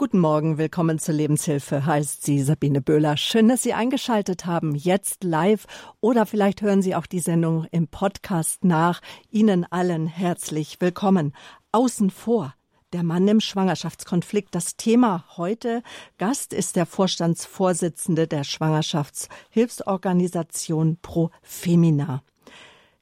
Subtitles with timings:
[0.00, 3.18] Guten Morgen, willkommen zur Lebenshilfe, heißt sie Sabine Böhler.
[3.18, 5.66] Schön, dass Sie eingeschaltet haben, jetzt live
[6.00, 9.02] oder vielleicht hören Sie auch die Sendung im Podcast nach.
[9.28, 11.34] Ihnen allen herzlich willkommen.
[11.72, 12.54] Außen vor.
[12.94, 14.54] Der Mann im Schwangerschaftskonflikt.
[14.54, 15.82] Das Thema heute.
[16.16, 22.22] Gast ist der Vorstandsvorsitzende der Schwangerschaftshilfsorganisation Pro Femina.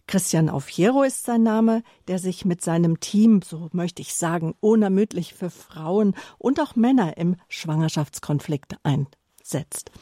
[0.09, 5.35] Christian Aufiero ist sein Name, der sich mit seinem Team, so möchte ich sagen, unermüdlich
[5.35, 9.93] für Frauen und auch Männer im Schwangerschaftskonflikt einsetzt.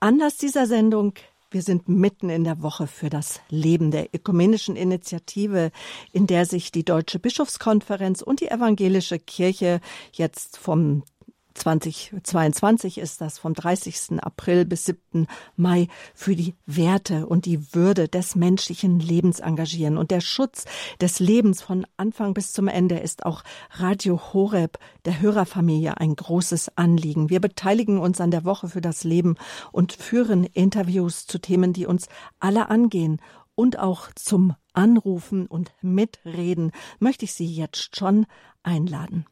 [0.00, 1.12] Anlass dieser Sendung
[1.54, 5.70] wir sind mitten in der Woche für das Leben der ökumenischen Initiative,
[6.10, 9.80] in der sich die Deutsche Bischofskonferenz und die Evangelische Kirche
[10.10, 11.04] jetzt vom
[11.54, 14.22] 2022 ist das vom 30.
[14.22, 15.26] April bis 7.
[15.56, 19.96] Mai für die Werte und die Würde des menschlichen Lebens engagieren.
[19.96, 20.64] Und der Schutz
[21.00, 26.76] des Lebens von Anfang bis zum Ende ist auch Radio Horeb der Hörerfamilie ein großes
[26.76, 27.30] Anliegen.
[27.30, 29.36] Wir beteiligen uns an der Woche für das Leben
[29.72, 32.08] und führen Interviews zu Themen, die uns
[32.40, 33.20] alle angehen
[33.54, 38.26] und auch zum Anrufen und Mitreden möchte ich Sie jetzt schon
[38.62, 39.26] einladen.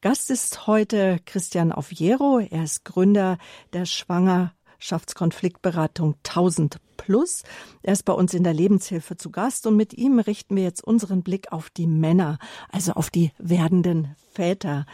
[0.00, 2.38] Gast ist heute Christian Oviero.
[2.38, 3.36] Er ist Gründer
[3.72, 7.42] der Schwangerschaftskonfliktberatung 1000 Plus.
[7.82, 10.84] Er ist bei uns in der Lebenshilfe zu Gast und mit ihm richten wir jetzt
[10.84, 12.38] unseren Blick auf die Männer,
[12.70, 14.86] also auf die werdenden Väter.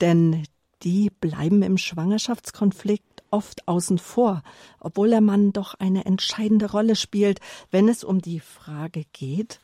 [0.00, 0.42] Denn
[0.82, 4.42] die bleiben im Schwangerschaftskonflikt oft außen vor,
[4.80, 7.38] obwohl der Mann doch eine entscheidende Rolle spielt,
[7.70, 9.60] wenn es um die Frage geht,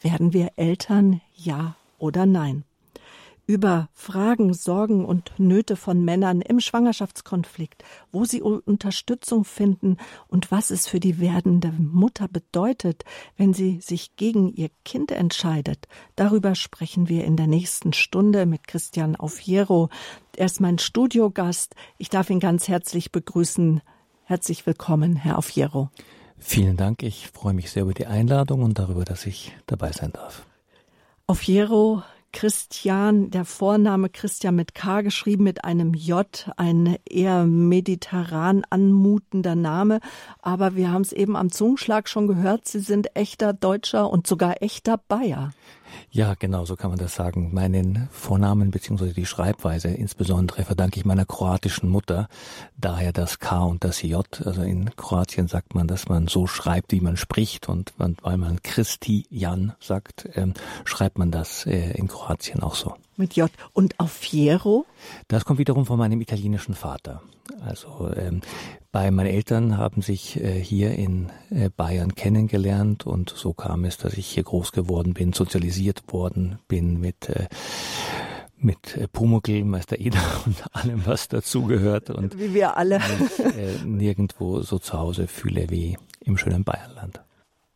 [0.00, 2.64] werden wir Eltern, ja oder nein?
[3.46, 9.96] Über Fragen, Sorgen und Nöte von Männern im Schwangerschaftskonflikt, wo sie Unterstützung finden
[10.28, 13.04] und was es für die werdende Mutter bedeutet,
[13.36, 15.88] wenn sie sich gegen ihr Kind entscheidet.
[16.16, 19.88] Darüber sprechen wir in der nächsten Stunde mit Christian Aufiero.
[20.36, 21.74] Er ist mein Studiogast.
[21.98, 23.80] Ich darf ihn ganz herzlich begrüßen.
[24.24, 25.90] Herzlich willkommen, Herr Aufiero.
[26.38, 27.02] Vielen Dank.
[27.02, 30.46] Ich freue mich sehr über die Einladung und darüber, dass ich dabei sein darf.
[31.26, 39.54] Aufiero Christian, der Vorname Christian mit K geschrieben, mit einem J, ein eher mediterran anmutender
[39.54, 40.00] Name.
[40.40, 44.62] Aber wir haben es eben am Zungenschlag schon gehört, Sie sind echter Deutscher und sogar
[44.62, 45.52] echter Bayer.
[46.10, 47.50] Ja, genau, so kann man das sagen.
[47.52, 49.12] Meinen Vornamen bzw.
[49.12, 52.28] die Schreibweise insbesondere verdanke ich meiner kroatischen Mutter,
[52.76, 54.26] daher das K und das J.
[54.44, 58.62] Also in Kroatien sagt man, dass man so schreibt, wie man spricht und weil man
[58.62, 60.54] Christian sagt, ähm,
[60.84, 62.94] schreibt man das äh, in Kroatien auch so.
[63.16, 63.50] Mit J.
[63.72, 64.86] Und auf Fiero?
[65.28, 67.22] Das kommt wiederum von meinem italienischen Vater.
[67.64, 68.40] Also ähm,
[68.90, 73.98] bei meinen Eltern haben sich äh, hier in äh, Bayern kennengelernt und so kam es,
[73.98, 77.48] dass ich hier groß geworden bin, sozialisiert worden bin mit äh,
[78.62, 83.84] mit äh, Pumuckl, Meister Eder und allem, was dazugehört und wie wir alle mich, äh,
[83.84, 87.20] nirgendwo so zu Hause fühle wie im schönen Bayernland.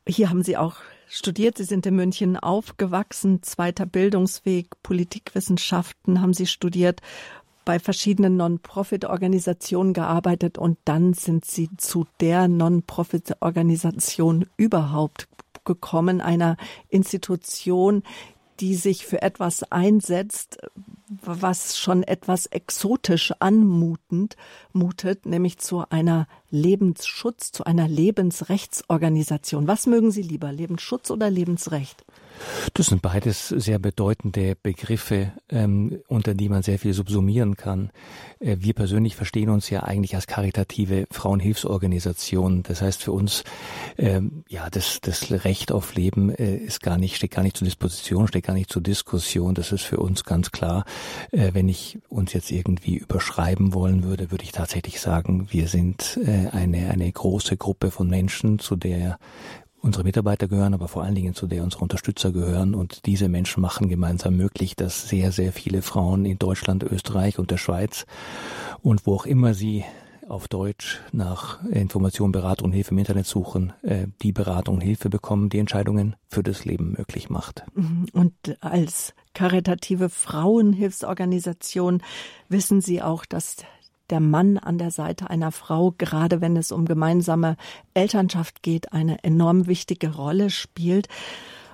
[0.09, 0.77] Hier haben Sie auch
[1.09, 1.59] studiert.
[1.59, 7.01] Sie sind in München aufgewachsen, zweiter Bildungsweg, Politikwissenschaften haben Sie studiert
[7.65, 15.27] bei verschiedenen Non-Profit-Organisationen gearbeitet und dann sind Sie zu der Non-Profit-Organisation überhaupt
[15.65, 16.57] gekommen, einer
[16.89, 18.05] Institution,
[18.61, 20.59] die sich für etwas einsetzt,
[21.23, 24.37] was schon etwas exotisch anmutend
[24.73, 29.69] mutet, nämlich zu einer Lebensschutz, zu einer Lebensrechtsorganisation.
[29.69, 32.05] Was mögen Sie lieber, Lebensschutz oder Lebensrecht?
[32.75, 37.91] Das sind beides sehr bedeutende Begriffe, ähm, unter die man sehr viel subsumieren kann.
[38.41, 42.63] Äh, wir persönlich verstehen uns ja eigentlich als karitative Frauenhilfsorganisation.
[42.63, 43.45] Das heißt für uns,
[43.99, 47.67] ähm, ja, das, das Recht auf Leben äh, ist gar nicht, steht gar nicht zur
[47.67, 49.55] Disposition, steht gar nicht zur Diskussion.
[49.55, 50.85] Das ist für uns ganz klar.
[51.33, 56.19] Äh, wenn ich uns jetzt irgendwie überschreiben wollen würde, würde ich tatsächlich sagen, wir sind
[56.25, 59.19] äh, eine, eine große Gruppe von Menschen, zu der
[59.83, 62.75] unsere Mitarbeiter gehören, aber vor allen Dingen zu der unsere Unterstützer gehören.
[62.75, 67.51] Und diese Menschen machen gemeinsam möglich, dass sehr, sehr viele Frauen in Deutschland, Österreich und
[67.51, 68.07] der Schweiz
[68.83, 69.85] und wo auch immer sie
[70.29, 75.09] auf Deutsch nach Information, Beratung und Hilfe im Internet suchen, äh, die Beratung und Hilfe
[75.09, 77.65] bekommen, die Entscheidungen für das Leben möglich macht.
[77.75, 78.07] Mhm.
[78.13, 82.03] Und als karitative Frauenhilfsorganisation
[82.49, 83.57] wissen Sie auch, dass
[84.11, 87.57] der Mann an der Seite einer Frau, gerade wenn es um gemeinsame
[87.95, 91.09] Elternschaft geht, eine enorm wichtige Rolle spielt.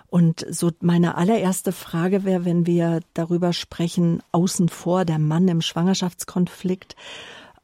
[0.08, 5.62] Und so meine allererste Frage wäre, wenn wir darüber sprechen, außen vor der Mann im
[5.62, 6.96] Schwangerschaftskonflikt,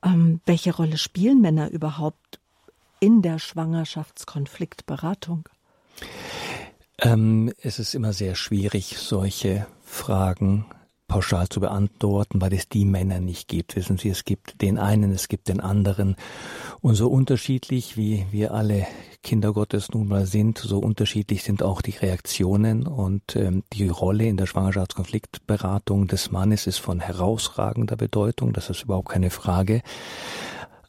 [0.03, 2.41] ähm, welche Rolle spielen Männer überhaupt
[3.00, 5.49] in der Schwangerschaftskonfliktberatung?
[7.00, 10.67] Ähm, es ist immer sehr schwierig, solche Fragen
[11.09, 13.75] pauschal zu beantworten, weil es die Männer nicht gibt.
[13.75, 16.15] Wissen Sie, es gibt den einen, es gibt den anderen.
[16.81, 18.87] Und so unterschiedlich wie wir alle
[19.23, 24.27] Kinder Gottes nun mal sind, so unterschiedlich sind auch die Reaktionen und ähm, die Rolle
[24.27, 28.53] in der Schwangerschaftskonfliktberatung des Mannes ist von herausragender Bedeutung.
[28.53, 29.83] Das ist überhaupt keine Frage.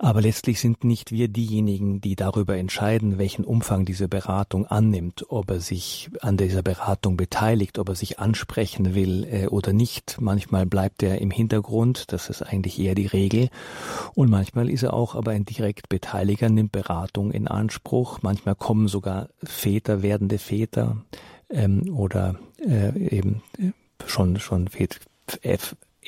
[0.01, 5.51] Aber letztlich sind nicht wir diejenigen, die darüber entscheiden, welchen Umfang diese Beratung annimmt, ob
[5.51, 10.15] er sich an dieser Beratung beteiligt, ob er sich ansprechen will äh, oder nicht.
[10.21, 13.49] Manchmal bleibt er im Hintergrund, das ist eigentlich eher die Regel.
[14.15, 18.19] Und manchmal ist er auch aber ein direkt Beteiliger, nimmt Beratung in Anspruch.
[18.21, 21.03] Manchmal kommen sogar Väter, werdende Väter
[21.49, 23.71] ähm, oder äh, eben äh,
[24.05, 24.99] schon schon Väter,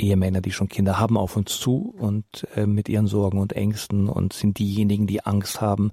[0.02, 2.26] Ehemänner, die schon Kinder haben, auf uns zu und
[2.56, 5.92] äh, mit ihren Sorgen und Ängsten und sind diejenigen, die Angst haben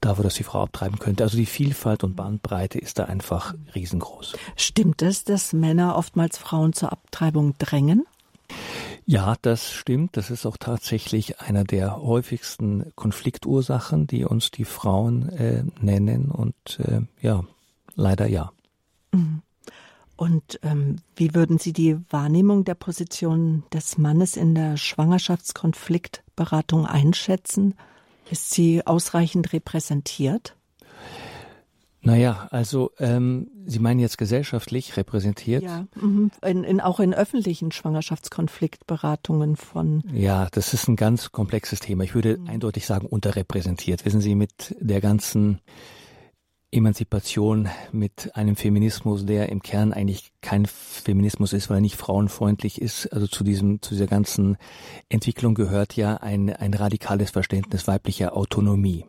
[0.00, 1.24] davor, dass die Frau abtreiben könnte.
[1.24, 4.36] Also die Vielfalt und Bandbreite ist da einfach riesengroß.
[4.56, 8.04] Stimmt es, dass Männer oftmals Frauen zur Abtreibung drängen?
[9.06, 10.16] Ja, das stimmt.
[10.16, 16.30] Das ist auch tatsächlich einer der häufigsten Konfliktursachen, die uns die Frauen äh, nennen.
[16.30, 17.44] Und äh, ja,
[17.94, 18.52] leider ja.
[19.12, 19.42] Mhm.
[20.20, 27.74] Und ähm, wie würden Sie die Wahrnehmung der Position des Mannes in der Schwangerschaftskonfliktberatung einschätzen?
[28.30, 30.56] Ist sie ausreichend repräsentiert?
[32.02, 35.62] Naja, also ähm, Sie meinen jetzt gesellschaftlich repräsentiert?
[35.62, 36.30] Ja, mhm.
[36.44, 40.04] in, in, auch in öffentlichen Schwangerschaftskonfliktberatungen von.
[40.12, 42.04] Ja, das ist ein ganz komplexes Thema.
[42.04, 42.46] Ich würde mhm.
[42.46, 44.04] eindeutig sagen, unterrepräsentiert.
[44.04, 45.62] Wissen Sie, mit der ganzen
[46.72, 52.80] Emanzipation mit einem Feminismus, der im Kern eigentlich kein Feminismus ist, weil er nicht frauenfreundlich
[52.80, 53.12] ist.
[53.12, 54.56] Also zu diesem, zu dieser ganzen
[55.08, 59.04] Entwicklung gehört ja ein, ein radikales Verständnis weiblicher Autonomie.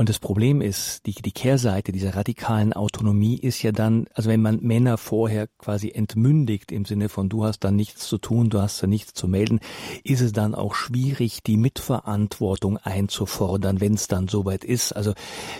[0.00, 4.40] Und das Problem ist, die, die Kehrseite dieser radikalen Autonomie ist ja dann, also wenn
[4.40, 8.62] man Männer vorher quasi entmündigt im Sinne von du hast da nichts zu tun, du
[8.62, 9.60] hast da nichts zu melden,
[10.02, 14.92] ist es dann auch schwierig, die Mitverantwortung einzufordern, wenn es dann soweit ist.
[14.92, 15.12] Also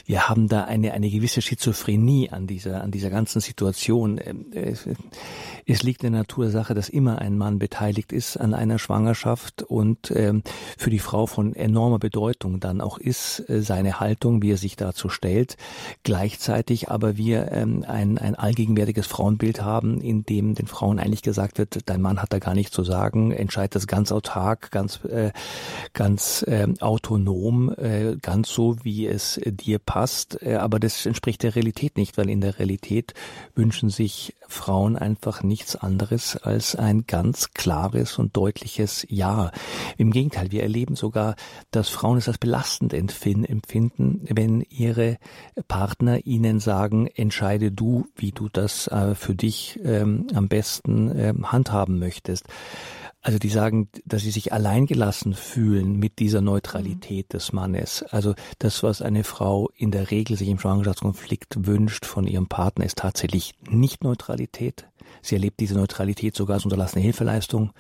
[0.07, 4.19] wir haben da eine, eine gewisse Schizophrenie an dieser, an dieser ganzen Situation.
[4.25, 4.47] Ähm,
[5.67, 8.79] es, liegt in der Natur der Sache, dass immer ein Mann beteiligt ist an einer
[8.79, 10.43] Schwangerschaft und ähm,
[10.79, 14.57] für die Frau von enormer Bedeutung dann auch ist äh, seine Haltung Haltung, wie er
[14.57, 15.57] sich dazu stellt.
[16.03, 21.59] Gleichzeitig aber wir ähm, ein, ein allgegenwärtiges Frauenbild haben, in dem den Frauen eigentlich gesagt
[21.59, 25.33] wird, dein Mann hat da gar nichts zu sagen, entscheidet das ganz autark, ganz, äh,
[25.93, 30.43] ganz äh, autonom, äh, ganz so, wie es dir passt.
[30.43, 33.15] Äh, aber das entspricht der Realität nicht, weil in der Realität
[33.55, 39.53] wünschen sich Frauen einfach nichts anderes als ein ganz klares und deutliches Ja.
[39.97, 41.37] Im Gegenteil, wir erleben sogar,
[41.71, 45.19] dass Frauen es als belastend empfinden, wenn ihre
[45.69, 51.53] Partner ihnen sagen, entscheide du, wie du das äh, für dich ähm, am besten ähm,
[51.53, 52.47] handhaben möchtest.
[53.23, 57.33] Also die sagen, dass sie sich alleingelassen fühlen mit dieser Neutralität mhm.
[57.37, 58.03] des Mannes.
[58.03, 62.87] Also das, was eine Frau in der Regel sich im Schwangerschaftskonflikt wünscht von ihrem Partner,
[62.87, 64.87] ist tatsächlich nicht Neutralität.
[65.23, 67.73] Sie erlebt diese Neutralität sogar als unterlassene Hilfeleistung.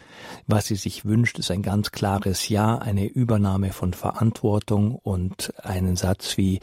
[0.46, 5.96] Was sie sich wünscht, ist ein ganz klares Ja, eine Übernahme von Verantwortung und einen
[5.96, 6.60] Satz wie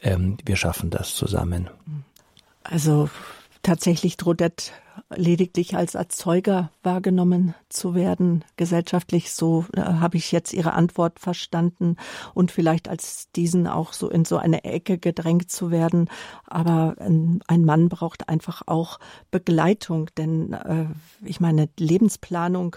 [0.00, 1.70] ähm, wir schaffen das zusammen.
[2.62, 3.08] Also
[3.62, 4.40] tatsächlich droht
[5.14, 9.32] lediglich als Erzeuger wahrgenommen zu werden, gesellschaftlich.
[9.32, 11.96] So äh, habe ich jetzt Ihre Antwort verstanden
[12.34, 16.08] und vielleicht als diesen auch so in so eine Ecke gedrängt zu werden.
[16.46, 18.98] Aber ein, ein Mann braucht einfach auch
[19.30, 20.86] Begleitung, denn äh,
[21.24, 22.76] ich meine, Lebensplanung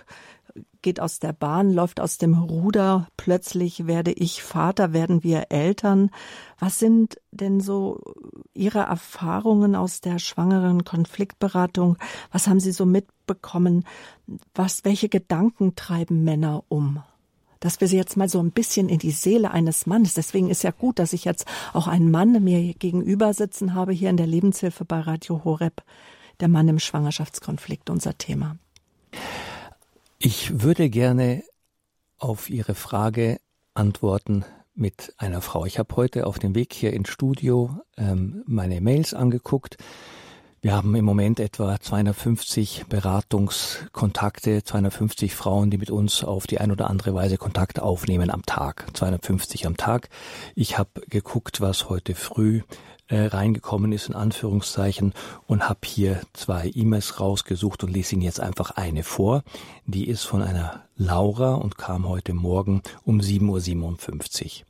[0.81, 3.07] geht aus der Bahn, läuft aus dem Ruder.
[3.17, 6.11] Plötzlich werde ich Vater, werden wir Eltern.
[6.59, 7.99] Was sind denn so
[8.53, 11.97] Ihre Erfahrungen aus der schwangeren Konfliktberatung?
[12.31, 13.85] Was haben Sie so mitbekommen?
[14.53, 17.01] Was, welche Gedanken treiben Männer um?
[17.61, 20.13] dass wir sie jetzt mal so ein bisschen in die Seele eines Mannes.
[20.13, 24.11] Deswegen ist ja gut, dass ich jetzt auch einen Mann mir gegenüber sitzen habe hier
[24.11, 25.81] in der Lebenshilfe bei Radio Horeb.
[26.41, 28.57] Der Mann im Schwangerschaftskonflikt, unser Thema.
[30.27, 31.43] Ich würde gerne
[32.17, 33.39] auf Ihre Frage
[33.75, 35.67] antworten mit einer Frau.
[35.67, 39.77] Ich habe heute auf dem Weg hier ins Studio ähm, meine Mails angeguckt.
[40.65, 46.71] Wir haben im Moment etwa 250 Beratungskontakte, 250 Frauen, die mit uns auf die ein
[46.71, 48.87] oder andere Weise Kontakt aufnehmen am Tag.
[48.93, 50.09] 250 am Tag.
[50.55, 52.63] Ich habe geguckt, was heute früh
[53.09, 55.13] äh, reingekommen ist, in Anführungszeichen,
[55.45, 59.43] und habe hier zwei E-Mails rausgesucht und lese Ihnen jetzt einfach eine vor.
[59.85, 64.65] Die ist von einer Laura und kam heute Morgen um 7.57 Uhr.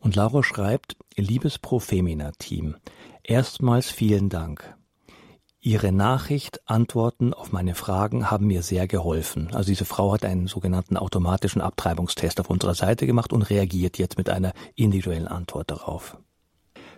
[0.00, 2.76] Und Laura schreibt, liebes Pro Femina Team,
[3.22, 4.76] erstmals vielen Dank.
[5.62, 9.50] Ihre Nachricht, Antworten auf meine Fragen haben mir sehr geholfen.
[9.52, 14.16] Also diese Frau hat einen sogenannten automatischen Abtreibungstest auf unserer Seite gemacht und reagiert jetzt
[14.16, 16.16] mit einer individuellen Antwort darauf.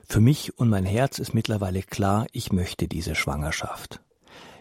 [0.06, 4.00] Für mich und mein Herz ist mittlerweile klar, ich möchte diese Schwangerschaft.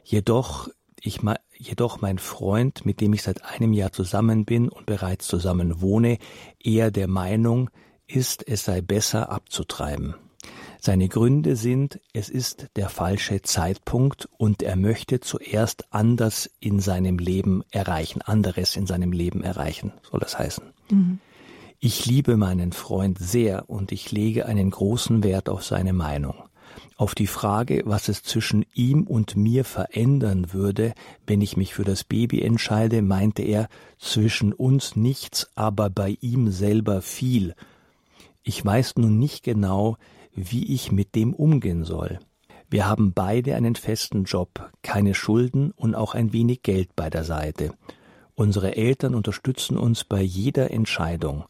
[0.03, 1.19] Jedoch, ich,
[1.55, 6.17] jedoch mein Freund, mit dem ich seit einem Jahr zusammen bin und bereits zusammen wohne,
[6.57, 7.69] eher der Meinung
[8.07, 10.15] ist, es sei besser abzutreiben.
[10.83, 17.19] Seine Gründe sind, es ist der falsche Zeitpunkt und er möchte zuerst anders in seinem
[17.19, 20.63] Leben erreichen, anderes in seinem Leben erreichen, soll das heißen.
[20.89, 21.19] Mhm.
[21.79, 26.33] Ich liebe meinen Freund sehr und ich lege einen großen Wert auf seine Meinung.
[26.97, 30.95] Auf die Frage, was es zwischen ihm und mir verändern würde,
[31.27, 33.69] wenn ich mich für das Baby entscheide, meinte er,
[33.99, 37.53] zwischen uns nichts, aber bei ihm selber viel.
[38.41, 39.97] Ich weiß nun nicht genau,
[40.35, 42.19] wie ich mit dem umgehen soll.
[42.69, 47.25] Wir haben beide einen festen Job, keine Schulden und auch ein wenig Geld bei der
[47.25, 47.73] Seite.
[48.35, 51.43] Unsere Eltern unterstützen uns bei jeder Entscheidung.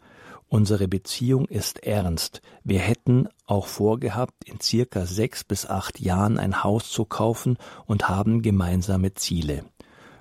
[0.50, 2.42] Unsere Beziehung ist ernst.
[2.64, 8.10] Wir hätten auch vorgehabt, in circa sechs bis acht Jahren ein Haus zu kaufen und
[8.10, 9.64] haben gemeinsame Ziele.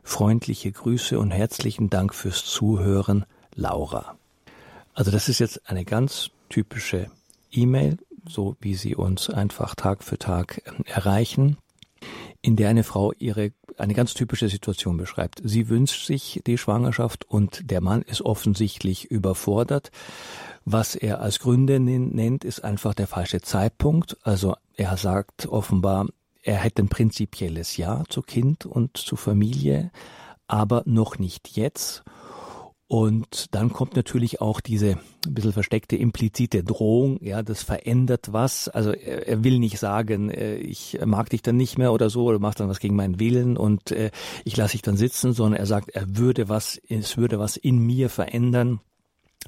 [0.03, 3.25] Freundliche Grüße und herzlichen Dank fürs Zuhören,
[3.55, 4.17] Laura.
[4.93, 7.11] Also das ist jetzt eine ganz typische
[7.51, 7.97] E-Mail
[8.31, 11.59] so wie sie uns einfach Tag für Tag ähm, erreichen,
[12.43, 15.41] in der eine Frau ihre eine ganz typische Situation beschreibt.
[15.43, 19.91] Sie wünscht sich die Schwangerschaft und der Mann ist offensichtlich überfordert.
[20.65, 24.19] Was er als Gründe nennt, ist einfach der falsche Zeitpunkt.
[24.23, 26.07] Also er sagt offenbar,
[26.43, 29.91] er hätte ein prinzipielles Ja zu Kind und zu Familie,
[30.47, 32.03] aber noch nicht jetzt.
[32.91, 38.69] Und dann kommt natürlich auch diese ein bisschen versteckte implizite Drohung, ja, das verändert was.
[38.69, 42.25] Also er, er will nicht sagen, äh, ich mag dich dann nicht mehr oder so,
[42.25, 44.11] oder machst dann was gegen meinen Willen und äh,
[44.45, 47.79] ich lasse dich dann sitzen, sondern er sagt, er würde was, es würde was in
[47.79, 48.81] mir verändern.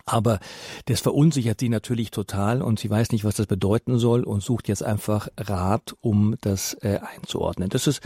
[0.06, 0.38] Aber
[0.84, 4.68] das verunsichert sie natürlich total und sie weiß nicht, was das bedeuten soll und sucht
[4.68, 7.70] jetzt einfach Rat, um das äh, einzuordnen.
[7.70, 8.02] Das ist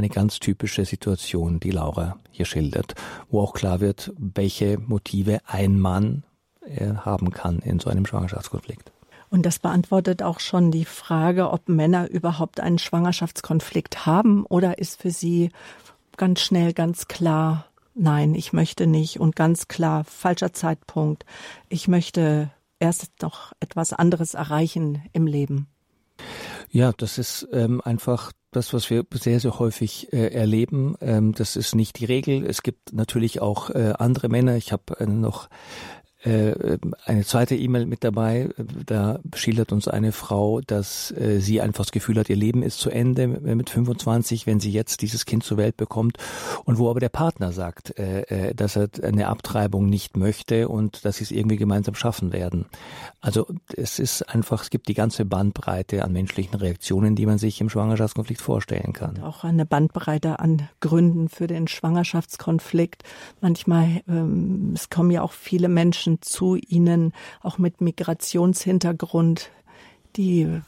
[0.00, 2.94] eine ganz typische Situation, die Laura hier schildert,
[3.28, 6.24] wo auch klar wird, welche Motive ein Mann
[6.62, 8.92] äh, haben kann in so einem Schwangerschaftskonflikt.
[9.28, 15.00] Und das beantwortet auch schon die Frage, ob Männer überhaupt einen Schwangerschaftskonflikt haben oder ist
[15.00, 15.50] für sie
[16.16, 21.26] ganz schnell ganz klar, nein, ich möchte nicht und ganz klar, falscher Zeitpunkt,
[21.68, 25.68] ich möchte erst noch etwas anderes erreichen im Leben.
[26.70, 30.96] Ja, das ist ähm, einfach das, was wir sehr, sehr häufig äh, erleben.
[31.00, 32.44] Ähm, das ist nicht die Regel.
[32.44, 34.56] Es gibt natürlich auch äh, andere Männer.
[34.56, 35.48] Ich habe äh, noch
[36.22, 38.50] eine zweite E-Mail mit dabei.
[38.84, 42.78] Da schildert uns eine Frau, dass äh, sie einfach das Gefühl hat, ihr Leben ist
[42.78, 46.18] zu Ende mit 25, wenn sie jetzt dieses Kind zur Welt bekommt.
[46.64, 51.16] Und wo aber der Partner sagt, äh, dass er eine Abtreibung nicht möchte und dass
[51.16, 52.66] sie es irgendwie gemeinsam schaffen werden.
[53.22, 57.60] Also es ist einfach, es gibt die ganze Bandbreite an menschlichen Reaktionen, die man sich
[57.60, 59.22] im Schwangerschaftskonflikt vorstellen kann.
[59.22, 63.04] Auch eine Bandbreite an Gründen für den Schwangerschaftskonflikt.
[63.40, 67.12] Manchmal, ähm, es kommen ja auch viele Menschen Menschen zu ihnen,
[67.42, 69.50] auch mit Migrationshintergrund,
[70.16, 70.60] die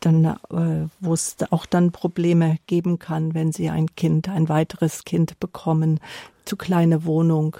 [0.00, 5.04] dann, äh, wo es auch dann Probleme geben kann, wenn sie ein Kind, ein weiteres
[5.04, 6.00] Kind bekommen,
[6.44, 7.56] zu kleine Wohnung,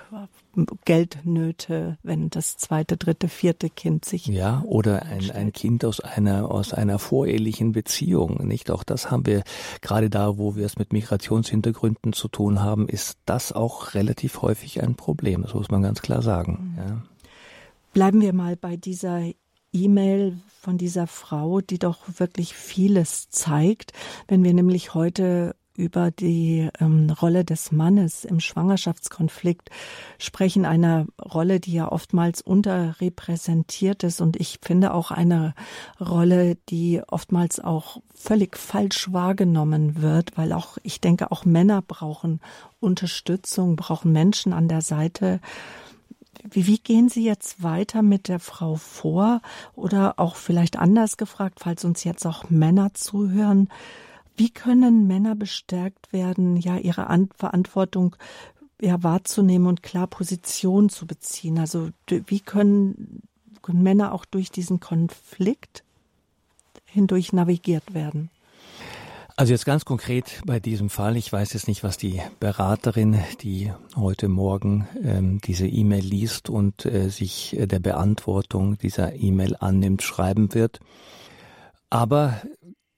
[0.85, 6.51] Geldnöte, wenn das zweite, dritte, vierte Kind sich ja oder ein, ein Kind aus einer
[6.51, 8.71] aus einer vorehelichen Beziehung, nicht?
[8.71, 9.43] Auch das haben wir
[9.81, 14.83] gerade da, wo wir es mit Migrationshintergründen zu tun haben, ist das auch relativ häufig
[14.83, 15.43] ein Problem.
[15.43, 16.75] Das muss man ganz klar sagen.
[16.77, 16.79] Mhm.
[16.79, 17.03] Ja.
[17.95, 19.23] Bleiben wir mal bei dieser
[19.73, 23.93] E-Mail von dieser Frau, die doch wirklich vieles zeigt.
[24.27, 29.71] Wenn wir nämlich heute über die ähm, Rolle des Mannes im Schwangerschaftskonflikt
[30.19, 35.55] sprechen, einer Rolle, die ja oftmals unterrepräsentiert ist und ich finde auch eine
[36.01, 42.41] Rolle, die oftmals auch völlig falsch wahrgenommen wird, weil auch ich denke, auch Männer brauchen
[42.81, 45.41] Unterstützung, brauchen Menschen an der Seite,
[46.51, 49.41] wie, wie gehen Sie jetzt weiter mit der Frau vor?
[49.75, 53.69] Oder auch vielleicht anders gefragt, falls uns jetzt auch Männer zuhören.
[54.37, 58.17] Wie können Männer bestärkt werden, ja, ihre An Verantwortung
[58.81, 61.59] ja, wahrzunehmen und klar Position zu beziehen?
[61.59, 63.23] Also, wie können,
[63.63, 65.85] können Männer auch durch diesen Konflikt
[66.85, 68.31] hindurch navigiert werden?
[69.37, 73.73] Also jetzt ganz konkret bei diesem Fall, ich weiß jetzt nicht, was die Beraterin, die
[73.97, 80.03] heute Morgen ähm, diese E-Mail liest und äh, sich äh, der Beantwortung dieser E-Mail annimmt,
[80.03, 80.79] schreiben wird.
[81.91, 82.43] Aber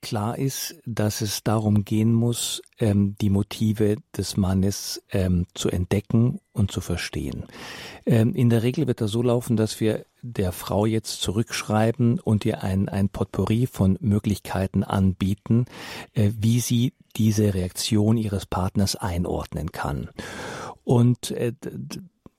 [0.07, 6.39] klar ist, dass es darum gehen muss, ähm, die Motive des Mannes ähm, zu entdecken
[6.53, 7.45] und zu verstehen.
[8.05, 12.45] Ähm, in der Regel wird das so laufen, dass wir der Frau jetzt zurückschreiben und
[12.45, 15.65] ihr ein, ein Potpourri von Möglichkeiten anbieten,
[16.15, 20.11] äh, wie sie diese Reaktion ihres Partners einordnen kann.
[20.85, 21.53] Und äh,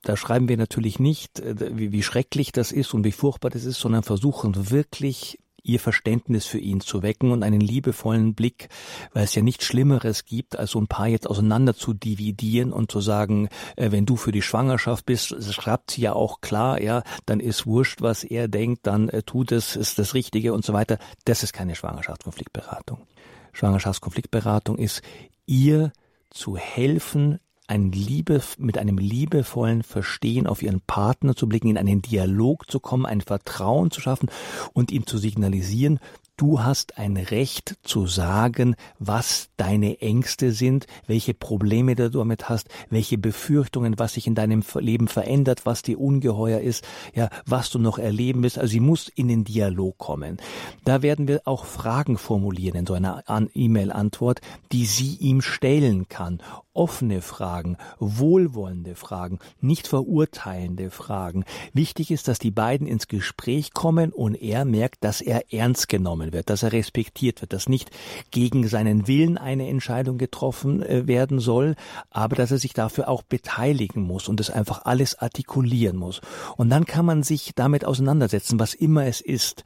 [0.03, 3.65] da schreiben wir natürlich nicht, äh, wie, wie schrecklich das ist und wie furchtbar das
[3.65, 8.69] ist, sondern versuchen wirklich ihr Verständnis für ihn zu wecken und einen liebevollen Blick,
[9.13, 12.91] weil es ja nichts Schlimmeres gibt, als so ein Paar jetzt auseinander zu dividieren und
[12.91, 17.03] zu sagen, äh, wenn du für die Schwangerschaft bist, schreibt sie ja auch klar, ja,
[17.25, 20.73] dann ist wurscht, was er denkt, dann äh, tut es, ist das Richtige und so
[20.73, 20.97] weiter.
[21.25, 23.05] Das ist keine Schwangerschaftskonfliktberatung.
[23.53, 25.01] Schwangerschaftskonfliktberatung ist
[25.45, 25.91] ihr
[26.29, 32.01] zu helfen, ein Liebe, mit einem liebevollen Verstehen auf ihren Partner zu blicken, in einen
[32.01, 34.29] Dialog zu kommen, ein Vertrauen zu schaffen
[34.73, 35.99] und ihm zu signalisieren,
[36.39, 42.69] Du hast ein Recht zu sagen, was deine Ängste sind, welche Probleme du damit hast,
[42.91, 47.79] welche Befürchtungen, was sich in deinem Leben verändert, was dir ungeheuer ist, ja, was du
[47.79, 48.59] noch erleben willst.
[48.59, 50.37] Also sie muss in den Dialog kommen.
[50.85, 53.23] Da werden wir auch Fragen formulieren in so einer
[53.55, 56.43] E-Mail-Antwort, die sie ihm stellen kann.
[56.77, 61.43] Offene Fragen, wohlwollende Fragen, nicht verurteilende Fragen.
[61.73, 66.33] Wichtig ist, dass die beiden ins Gespräch kommen und er merkt, dass er ernst genommen
[66.33, 67.89] wird, dass er respektiert wird, dass nicht
[68.29, 71.75] gegen seinen Willen eine Entscheidung getroffen äh, werden soll,
[72.11, 76.21] aber dass er sich dafür auch beteiligen muss und das einfach alles artikulieren muss.
[76.57, 79.63] Und dann kann man sich damit auseinandersetzen, was immer es ist.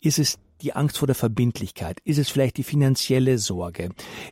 [0.00, 1.98] Ist es die Angst vor der Verbindlichkeit?
[2.04, 3.90] Ist es vielleicht die finanzielle Sorge?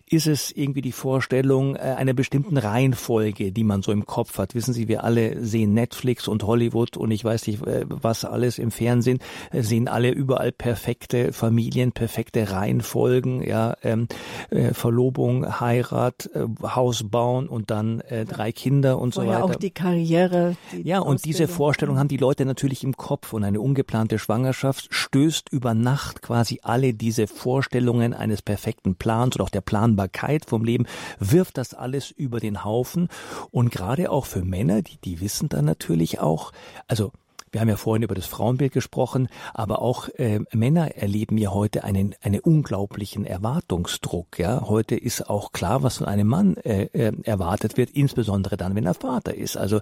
[0.09, 4.55] Ist es irgendwie die Vorstellung äh, einer bestimmten Reihenfolge, die man so im Kopf hat?
[4.55, 8.59] Wissen Sie, wir alle sehen Netflix und Hollywood und ich weiß nicht, äh, was alles
[8.59, 9.19] im Fernsehen,
[9.51, 14.09] äh, sehen alle überall perfekte Familien, perfekte Reihenfolgen, ja, ähm,
[14.51, 19.55] äh, Verlobung, Heirat, äh, Haus bauen und dann äh, drei Kinder und Vorher so weiter.
[19.57, 20.57] auch die Karriere.
[20.73, 24.89] Die ja, und diese Vorstellung haben die Leute natürlich im Kopf und eine ungeplante Schwangerschaft
[24.91, 30.65] stößt über Nacht quasi alle diese Vorstellungen eines perfekten Plans oder auch der Planbarkeit vom
[30.65, 30.87] Leben,
[31.19, 33.09] wirft das alles über den Haufen.
[33.51, 36.53] Und gerade auch für Männer, die, die wissen dann natürlich auch,
[36.89, 37.13] also
[37.53, 41.85] wir haben ja vorhin über das Frauenbild gesprochen, aber auch äh, Männer erleben ja heute
[41.85, 44.39] einen, einen unglaublichen Erwartungsdruck.
[44.39, 48.75] Ja, heute ist auch klar, was von einem Mann äh, äh, erwartet wird, insbesondere dann,
[48.75, 49.59] wenn er Vater ist.
[49.59, 49.81] Also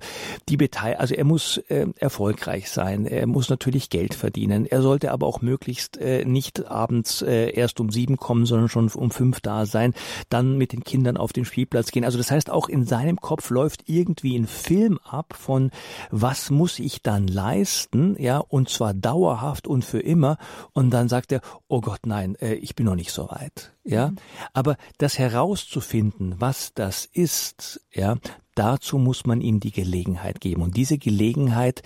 [0.49, 4.67] die Beteil also er muss äh, erfolgreich sein, er muss natürlich Geld verdienen.
[4.67, 8.89] Er sollte aber auch möglichst äh, nicht abends äh, erst um sieben kommen, sondern schon
[8.89, 9.95] um fünf da sein,
[10.29, 12.05] dann mit den Kindern auf den Spielplatz gehen.
[12.05, 15.71] Also das heißt, auch in seinem Kopf läuft irgendwie ein Film ab von
[16.11, 20.39] was muss ich dann leisten leisten, ja, und zwar dauerhaft und für immer.
[20.73, 24.09] Und dann sagt er, oh Gott, nein, äh, ich bin noch nicht so weit, ja.
[24.09, 24.17] Mhm.
[24.53, 28.17] Aber das herauszufinden, was das ist, ja,
[28.55, 30.63] dazu muss man ihm die Gelegenheit geben.
[30.63, 31.83] Und diese Gelegenheit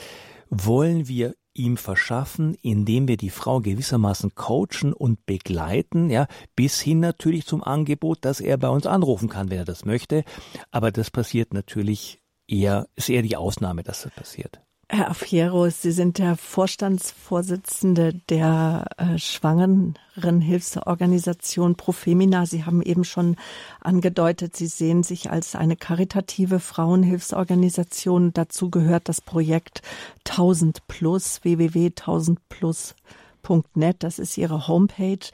[0.48, 6.98] wollen wir ihm verschaffen, indem wir die Frau gewissermaßen coachen und begleiten, ja, bis hin
[6.98, 10.24] natürlich zum Angebot, dass er bei uns anrufen kann, wenn er das möchte.
[10.72, 14.63] Aber das passiert natürlich eher, ist eher die Ausnahme, dass das passiert.
[14.90, 22.44] Herr Afiero, Sie sind der Vorstandsvorsitzende der äh, Schwangerenhilfsorganisation Profemina.
[22.44, 23.36] Sie haben eben schon
[23.80, 28.34] angedeutet, Sie sehen sich als eine karitative Frauenhilfsorganisation.
[28.34, 29.80] Dazu gehört das Projekt
[30.28, 33.96] 1000 Plus, www.1000plus.net.
[34.00, 35.30] Das ist Ihre Homepage.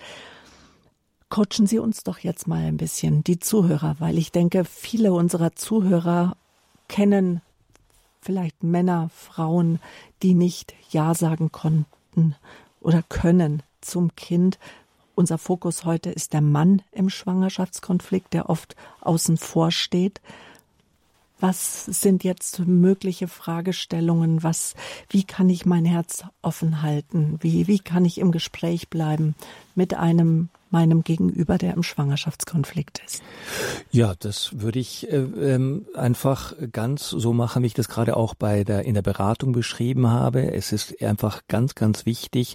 [1.29, 5.57] Coachen Sie uns doch jetzt mal ein bisschen, die Zuhörer, weil ich denke, viele unserer
[5.57, 6.37] Zuhörer
[6.89, 7.43] kennen
[8.21, 9.81] vielleicht Männer, Frauen,
[10.23, 12.37] die nicht Ja sagen konnten
[12.81, 14.59] oder können zum Kind.
[15.15, 20.21] Unser Fokus heute ist der Mann im Schwangerschaftskonflikt, der oft außen vor steht.
[21.41, 24.43] Was sind jetzt mögliche Fragestellungen?
[24.43, 24.75] Was,
[25.09, 27.39] wie kann ich mein Herz offen halten?
[27.41, 29.35] Wie, wie kann ich im Gespräch bleiben
[29.75, 33.23] mit einem meinem Gegenüber, der im Schwangerschaftskonflikt ist?
[33.91, 38.35] Ja, das würde ich äh, ähm, einfach ganz so machen, wie ich das gerade auch
[38.35, 40.53] bei der in der Beratung beschrieben habe.
[40.53, 42.55] Es ist einfach ganz, ganz wichtig,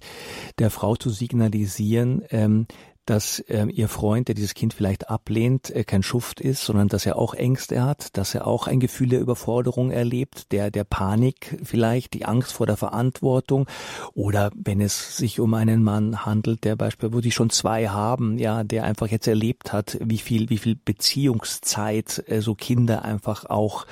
[0.60, 2.68] der Frau zu signalisieren, ähm,
[3.06, 7.06] dass ähm, ihr Freund, der dieses Kind vielleicht ablehnt, äh, kein Schuft ist, sondern dass
[7.06, 11.60] er auch Ängste hat, dass er auch ein Gefühl der Überforderung erlebt, der der Panik
[11.64, 13.68] vielleicht, die Angst vor der Verantwortung
[14.14, 18.38] oder wenn es sich um einen Mann handelt, der beispielsweise, wo die schon zwei haben,
[18.38, 23.46] ja, der einfach jetzt erlebt hat, wie viel wie viel Beziehungszeit äh, so Kinder einfach
[23.46, 23.86] auch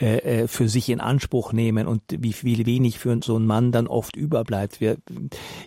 [0.00, 3.72] äh, äh für sich in Anspruch nehmen und wie viel wenig für so einen Mann
[3.72, 4.80] dann oft überbleibt.
[4.80, 4.98] Wir,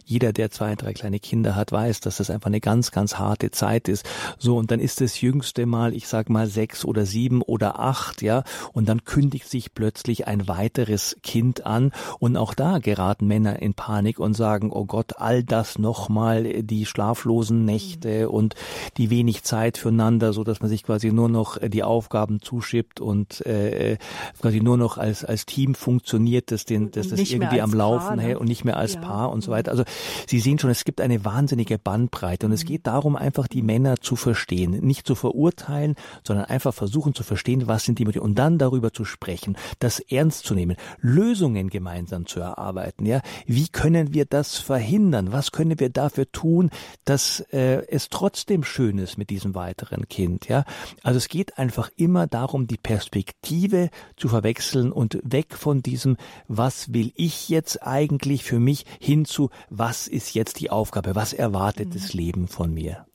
[0.06, 3.20] jeder, der zwei, drei kleine Kinder hat, weiß, dass das einfach eine ganz ganz, ganz
[3.20, 4.08] harte Zeit ist.
[4.38, 8.22] So, und dann ist das jüngste Mal, ich sag mal, sechs oder sieben oder acht,
[8.22, 11.92] ja, und dann kündigt sich plötzlich ein weiteres Kind an.
[12.20, 16.86] Und auch da geraten Männer in Panik und sagen, oh Gott, all das nochmal, die
[16.86, 18.34] schlaflosen Nächte mhm.
[18.34, 18.56] und
[18.98, 23.46] die wenig Zeit füreinander, so dass man sich quasi nur noch die Aufgaben zuschippt und
[23.46, 23.98] äh,
[24.42, 28.34] quasi nur noch als, als Team funktioniert, dass, den, dass das irgendwie am Laufen hält
[28.34, 28.40] ne?
[28.40, 29.02] und nicht mehr als ja.
[29.02, 29.72] Paar und so weiter.
[29.72, 29.84] Also
[30.28, 32.68] Sie sehen schon, es gibt eine wahnsinnige Bandbreite und es mhm.
[32.80, 37.68] Geht darum, einfach die Männer zu verstehen, nicht zu verurteilen, sondern einfach versuchen zu verstehen,
[37.68, 42.26] was sind die Motive und dann darüber zu sprechen, das ernst zu nehmen, Lösungen gemeinsam
[42.26, 43.06] zu erarbeiten.
[43.06, 45.32] Ja, wie können wir das verhindern?
[45.34, 46.70] Was können wir dafür tun,
[47.04, 50.48] dass äh, es trotzdem schön ist mit diesem weiteren Kind?
[50.48, 50.64] Ja,
[51.04, 56.16] also es geht einfach immer darum, die Perspektive zu verwechseln und weg von diesem,
[56.48, 61.34] was will ich jetzt eigentlich für mich hin zu, was ist jetzt die Aufgabe, was
[61.34, 61.94] erwartet mhm.
[61.94, 63.06] das Leben von mir?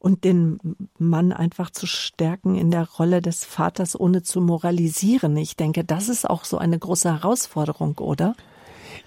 [0.00, 0.58] und den
[0.98, 5.36] Mann einfach zu stärken in der Rolle des Vaters, ohne zu moralisieren.
[5.36, 8.34] Ich denke, das ist auch so eine große Herausforderung, oder?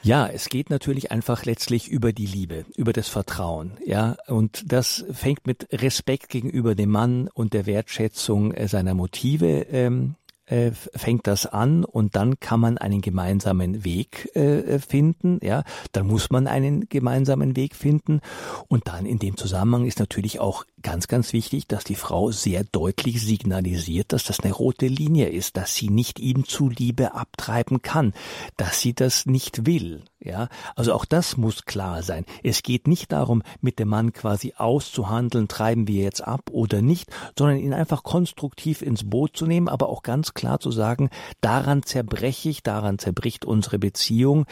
[0.03, 4.17] Ja, es geht natürlich einfach letztlich über die Liebe, über das Vertrauen, ja.
[4.27, 10.71] Und das fängt mit Respekt gegenüber dem Mann und der Wertschätzung seiner Motive ähm, äh,
[10.71, 16.29] fängt das an und dann kann man einen gemeinsamen Weg äh, finden, ja, dann muss
[16.29, 18.19] man einen gemeinsamen Weg finden
[18.67, 22.63] und dann in dem Zusammenhang ist natürlich auch ganz, ganz wichtig, dass die Frau sehr
[22.63, 28.13] deutlich signalisiert, dass das eine rote Linie ist, dass sie nicht ihm zuliebe abtreiben kann,
[28.57, 32.25] dass sie das nicht will, ja, also auch das muss klar sein.
[32.43, 37.09] Es geht nicht darum, mit dem Mann quasi auszuhandeln, treiben wir jetzt ab oder nicht,
[37.37, 41.09] sondern ihn einfach konstruktiv ins Boot zu nehmen, aber auch ganz klar zu sagen,
[41.41, 44.45] daran zerbreche ich, daran zerbricht unsere Beziehung,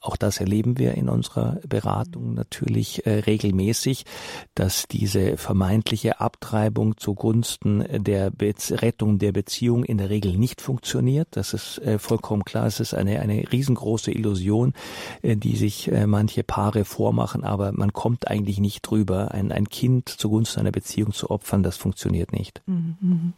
[0.00, 4.06] auch das erleben wir in unserer Beratung natürlich äh, regelmäßig,
[4.54, 11.28] dass diese vermeintliche Abtreibung zugunsten der Be Rettung der Beziehung in der Regel nicht funktioniert.
[11.32, 12.66] Das ist äh, vollkommen klar.
[12.66, 14.72] Es ist eine, eine riesengroße Illusion,
[15.22, 19.32] äh, die sich äh, manche Paare vormachen, aber man kommt eigentlich nicht drüber.
[19.32, 22.62] Ein, ein Kind zugunsten einer Beziehung zu opfern, das funktioniert nicht.
[22.66, 23.34] Mhm.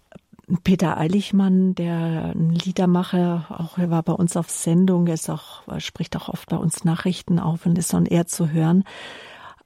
[0.64, 5.66] Peter Eilichmann, der ein Liedermacher, auch er war bei uns auf Sendung, er ist auch,
[5.68, 8.85] er spricht auch oft bei uns Nachrichten auf und ist on air zu hören.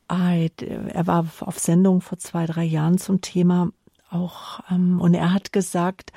[0.09, 3.71] Er war auf Sendung vor zwei, drei Jahren zum Thema
[4.11, 6.13] auch, ähm, und er hat gesagt,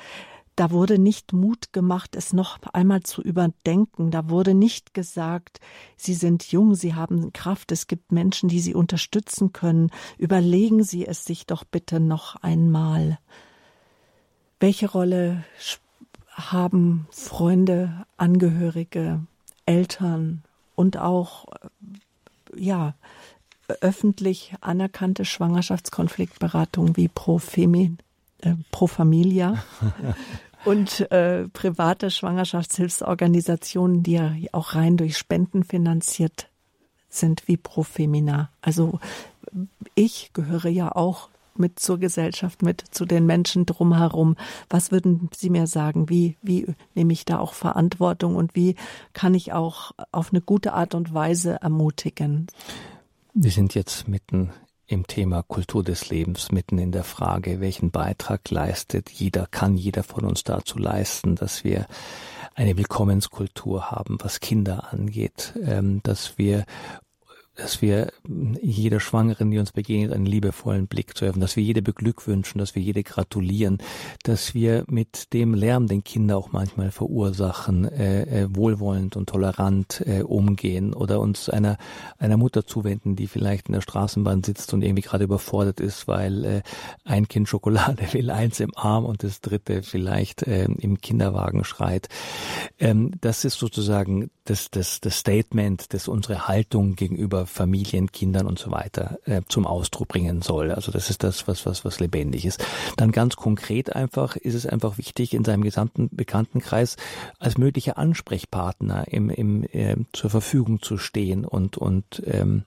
[0.56, 4.10] da wurde nicht Mut gemacht, es noch einmal zu überdenken.
[4.10, 5.58] Da wurde nicht gesagt,
[5.96, 9.90] Sie sind jung, Sie haben Kraft, es gibt Menschen, die Sie unterstützen können.
[10.18, 13.18] Überlegen Sie es sich doch bitte noch einmal.
[14.60, 15.44] Welche Rolle
[16.30, 19.20] haben Freunde, Angehörige,
[19.66, 20.42] Eltern
[20.74, 21.46] und auch
[22.54, 22.94] ja
[23.80, 27.96] öffentlich anerkannte Schwangerschaftskonfliktberatung wie Pro, Femi,
[28.40, 29.62] äh, Pro Familia
[30.64, 36.48] und äh, private Schwangerschaftshilfsorganisationen, die ja auch rein durch Spenden finanziert
[37.08, 38.50] sind wie Pro Femina.
[38.60, 39.00] Also
[39.94, 44.36] ich gehöre ja auch mit zur Gesellschaft, mit zu den Menschen drumherum.
[44.68, 46.08] Was würden Sie mir sagen?
[46.08, 48.76] Wie, wie nehme ich da auch Verantwortung und wie
[49.12, 52.46] kann ich auch auf eine gute Art und Weise ermutigen?
[53.34, 54.50] Wir sind jetzt mitten
[54.90, 60.02] im Thema Kultur des Lebens, mitten in der Frage, welchen Beitrag leistet jeder, kann jeder
[60.02, 61.86] von uns dazu leisten, dass wir
[62.56, 66.64] eine Willkommenskultur haben, was Kinder angeht, ähm, dass wir
[67.60, 68.12] dass wir
[68.60, 72.74] jeder Schwangeren, die uns begegnet, einen liebevollen Blick zu öffnen, dass wir jede beglückwünschen, dass
[72.74, 73.78] wir jede gratulieren,
[74.22, 80.02] dass wir mit dem Lärm, den Kinder auch manchmal verursachen, äh, äh, wohlwollend und tolerant
[80.06, 81.76] äh, umgehen oder uns einer,
[82.18, 86.44] einer Mutter zuwenden, die vielleicht in der Straßenbahn sitzt und irgendwie gerade überfordert ist, weil
[86.44, 86.62] äh,
[87.04, 92.08] ein Kind Schokolade will, eins im Arm und das dritte vielleicht äh, im Kinderwagen schreit.
[92.78, 98.58] Ähm, das ist sozusagen das, das, das Statement, das unsere Haltung gegenüber Familien, Kindern und
[98.58, 100.70] so weiter äh, zum Ausdruck bringen soll.
[100.70, 102.64] Also das ist das, was, was, was lebendig ist.
[102.96, 106.96] Dann ganz konkret einfach ist es einfach wichtig, in seinem gesamten Bekanntenkreis
[107.38, 112.64] als möglicher Ansprechpartner im, im, äh, zur Verfügung zu stehen und, und ähm,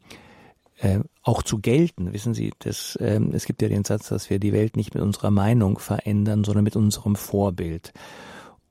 [0.78, 2.14] äh, auch zu gelten.
[2.14, 5.04] Wissen Sie, das, ähm, es gibt ja den Satz, dass wir die Welt nicht mit
[5.04, 7.94] unserer Meinung verändern, sondern mit unserem Vorbild.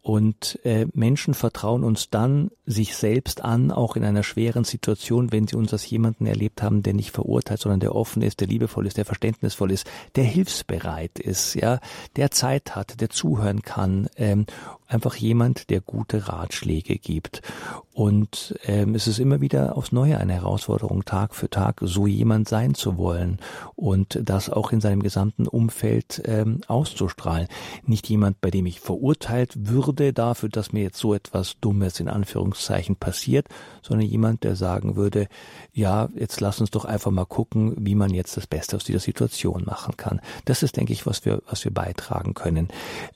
[0.02, 5.46] Und äh, Menschen vertrauen uns dann sich selbst an, auch in einer schweren Situation, wenn
[5.46, 8.88] sie uns als jemanden erlebt haben, der nicht verurteilt, sondern der offen ist, der liebevoll
[8.88, 11.78] ist, der verständnisvoll ist, der hilfsbereit ist, ja,
[12.16, 14.46] der Zeit hat, der zuhören kann, ähm,
[14.92, 17.42] einfach jemand, der gute Ratschläge gibt.
[17.94, 22.48] Und ähm, es ist immer wieder aufs Neue eine Herausforderung, Tag für Tag so jemand
[22.48, 23.38] sein zu wollen
[23.76, 27.48] und das auch in seinem gesamten Umfeld ähm, auszustrahlen.
[27.84, 32.08] Nicht jemand, bei dem ich verurteilt würde dafür, dass mir jetzt so etwas Dummes in
[32.08, 33.48] Anführungszeichen passiert,
[33.82, 35.28] sondern jemand, der sagen würde,
[35.72, 39.00] ja, jetzt lass uns doch einfach mal gucken, wie man jetzt das Beste aus dieser
[39.00, 40.20] Situation machen kann.
[40.46, 42.68] Das ist, denke ich, was wir, was wir beitragen können.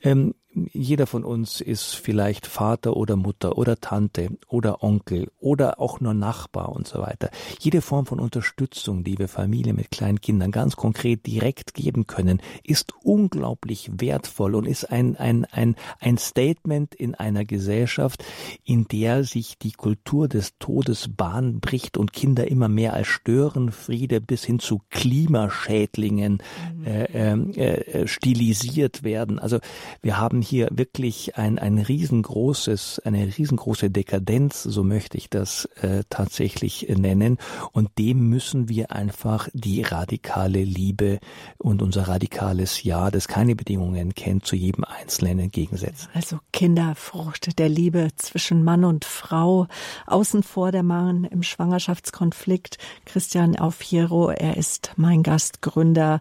[0.02, 0.34] Ähm,
[0.72, 6.14] jeder von uns ist vielleicht Vater oder Mutter oder Tante oder Onkel oder auch nur
[6.14, 7.30] Nachbar und so weiter.
[7.60, 12.40] Jede Form von Unterstützung, die wir Familien mit kleinen Kindern ganz konkret direkt geben können,
[12.64, 18.24] ist unglaublich wertvoll und ist ein, ein, ein, ein Statement in einer Gesellschaft,
[18.64, 24.20] in der sich die Kultur des Todes Bahn bricht und Kinder immer mehr als Störenfriede
[24.20, 26.42] bis hin zu Klimaschädlingen
[26.76, 26.86] mhm.
[26.86, 29.38] äh, ähm, äh, stilisiert werden.
[29.38, 29.58] Also
[30.02, 36.04] wir haben hier wirklich ein, ein riesengroßes, eine riesengroße Dekadenz, so möchte ich das äh,
[36.09, 37.38] tatsächlich nennen.
[37.72, 41.18] Und dem müssen wir einfach die radikale Liebe
[41.59, 46.09] und unser radikales Ja, das keine Bedingungen kennt, zu jedem Einzelnen entgegensetzen.
[46.14, 49.66] Also Kinderfrucht der Liebe zwischen Mann und Frau,
[50.06, 52.78] außen vor der Mann im Schwangerschaftskonflikt.
[53.04, 56.20] Christian Aufiero, er ist mein Gastgründer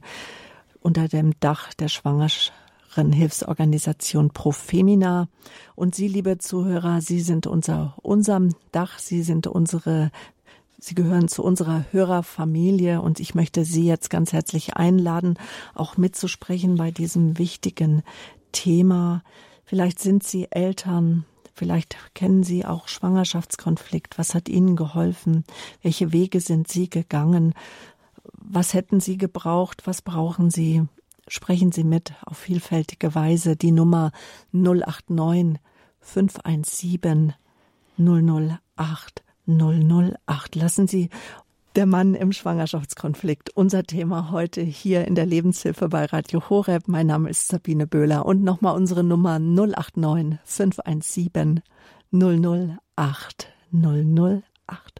[0.81, 5.27] unter dem Dach der Schwangeren Hilfsorganisation Profemina.
[5.75, 10.11] Und Sie, liebe Zuhörer, Sie sind unser, unserem Dach, Sie sind unsere
[10.81, 15.37] Sie gehören zu unserer Hörerfamilie und ich möchte Sie jetzt ganz herzlich einladen,
[15.75, 18.01] auch mitzusprechen bei diesem wichtigen
[18.53, 19.21] Thema.
[19.65, 21.25] Vielleicht sind Sie Eltern,
[21.59, 24.17] Vielleicht kennen Sie auch Schwangerschaftskonflikt.
[24.17, 25.43] Was hat Ihnen geholfen?
[25.81, 27.53] Welche Wege sind Sie gegangen?
[28.31, 29.81] Was hätten Sie gebraucht?
[29.83, 30.83] Was brauchen Sie?
[31.27, 33.57] Sprechen Sie mit auf vielfältige Weise.
[33.57, 34.13] Die Nummer
[34.53, 35.59] 089
[35.99, 37.33] 517
[37.97, 40.55] 008 008.
[40.55, 41.09] Lassen Sie
[41.75, 43.51] der Mann im Schwangerschaftskonflikt.
[43.55, 46.87] Unser Thema heute hier in der Lebenshilfe bei Radio Horeb.
[46.87, 51.61] Mein Name ist Sabine Böhler und nochmal unsere Nummer 089 517
[52.11, 54.98] 008 008.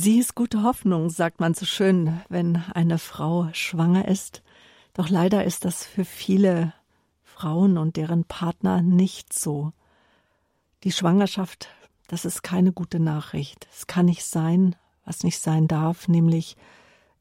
[0.00, 4.44] Sie ist gute Hoffnung, sagt man so schön, wenn eine Frau schwanger ist.
[4.94, 6.72] Doch leider ist das für viele
[7.24, 9.72] Frauen und deren Partner nicht so.
[10.84, 11.66] Die Schwangerschaft,
[12.06, 13.66] das ist keine gute Nachricht.
[13.74, 16.56] Es kann nicht sein, was nicht sein darf, nämlich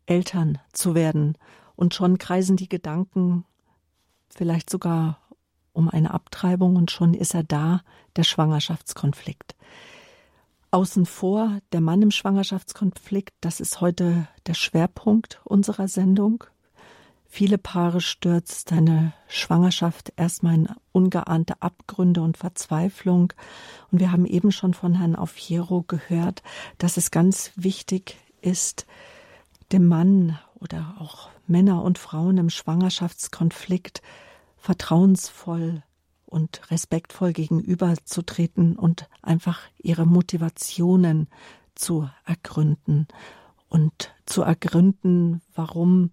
[0.06, 1.36] Eltern zu werden.
[1.76, 3.44] Und schon kreisen die Gedanken
[4.30, 5.18] vielleicht sogar
[5.74, 7.82] um eine Abtreibung und schon ist er da,
[8.18, 9.56] der Schwangerschaftskonflikt.
[10.72, 16.44] Außen vor der Mann im Schwangerschaftskonflikt, das ist heute der Schwerpunkt unserer Sendung.
[17.30, 23.34] Viele Paare stürzt eine Schwangerschaft erstmal in ungeahnte Abgründe und Verzweiflung.
[23.92, 26.42] Und wir haben eben schon von Herrn Aufiero gehört,
[26.78, 28.86] dass es ganz wichtig ist,
[29.72, 34.02] dem Mann oder auch Männer und Frauen im Schwangerschaftskonflikt
[34.58, 35.84] vertrauensvoll
[36.38, 41.30] und respektvoll gegenüberzutreten und einfach ihre Motivationen
[41.74, 43.08] zu ergründen
[43.70, 46.12] und zu ergründen, warum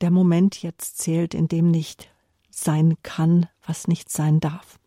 [0.00, 2.10] der Moment jetzt zählt, in dem nicht
[2.50, 4.80] sein kann, was nicht sein darf.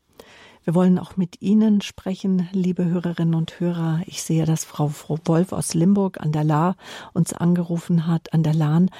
[0.65, 4.01] Wir wollen auch mit Ihnen sprechen, liebe Hörerinnen und Hörer.
[4.05, 4.91] Ich sehe, dass Frau
[5.23, 6.75] Wolf aus Limburg an der La
[7.13, 8.91] uns angerufen hat, an der Lahn.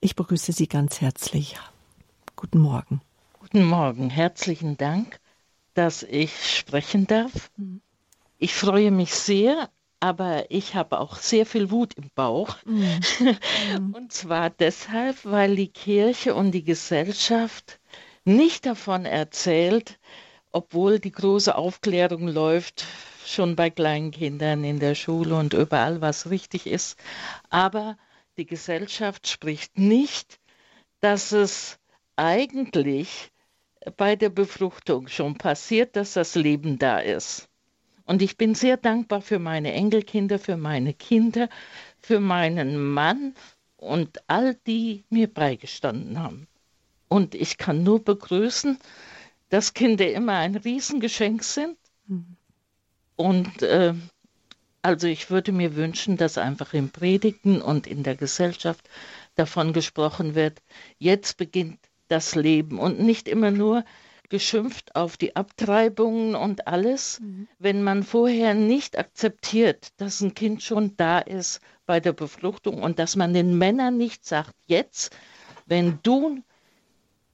[0.00, 1.56] Ich begrüße Sie ganz herzlich.
[2.36, 3.00] Guten Morgen.
[3.50, 5.20] Guten Morgen, herzlichen Dank,
[5.72, 7.50] dass ich sprechen darf.
[7.56, 7.80] Mhm.
[8.36, 12.58] Ich freue mich sehr, aber ich habe auch sehr viel Wut im Bauch.
[12.66, 13.00] Mhm.
[13.94, 17.80] und zwar deshalb, weil die Kirche und die Gesellschaft
[18.26, 19.98] nicht davon erzählt,
[20.52, 22.84] obwohl die große Aufklärung läuft,
[23.24, 26.98] schon bei kleinen Kindern in der Schule und überall, was richtig ist.
[27.48, 27.96] Aber
[28.36, 30.38] die Gesellschaft spricht nicht,
[31.00, 31.78] dass es
[32.14, 33.30] eigentlich
[33.90, 37.48] bei der Befruchtung schon passiert, dass das Leben da ist.
[38.04, 41.48] Und ich bin sehr dankbar für meine Enkelkinder, für meine Kinder,
[42.00, 43.34] für meinen Mann
[43.76, 46.48] und all die mir beigestanden haben.
[47.08, 48.78] Und ich kann nur begrüßen,
[49.50, 51.76] dass Kinder immer ein Riesengeschenk sind.
[52.06, 52.36] Mhm.
[53.16, 53.94] Und äh,
[54.82, 58.88] also ich würde mir wünschen, dass einfach im Predigen und in der Gesellschaft
[59.34, 60.62] davon gesprochen wird,
[60.98, 63.84] jetzt beginnt das Leben und nicht immer nur
[64.28, 67.48] geschimpft auf die Abtreibungen und alles, mhm.
[67.58, 72.98] wenn man vorher nicht akzeptiert, dass ein Kind schon da ist bei der Befruchtung und
[72.98, 75.16] dass man den Männern nicht sagt, jetzt,
[75.66, 76.42] wenn du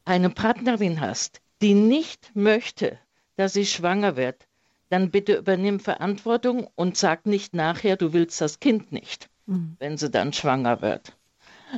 [0.04, 2.98] eine Partnerin hast, die nicht möchte,
[3.36, 4.46] dass sie schwanger wird,
[4.90, 9.76] dann bitte übernimm Verantwortung und sag nicht nachher, du willst das Kind nicht, mhm.
[9.80, 11.16] wenn sie dann schwanger wird.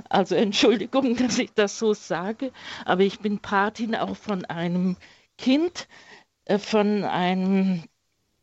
[0.08, 2.52] Also Entschuldigung, dass ich das so sage,
[2.84, 4.96] aber ich bin Patin auch von einem
[5.38, 5.88] Kind,
[6.44, 7.84] äh, von einem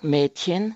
[0.02, 0.76] Mädchen,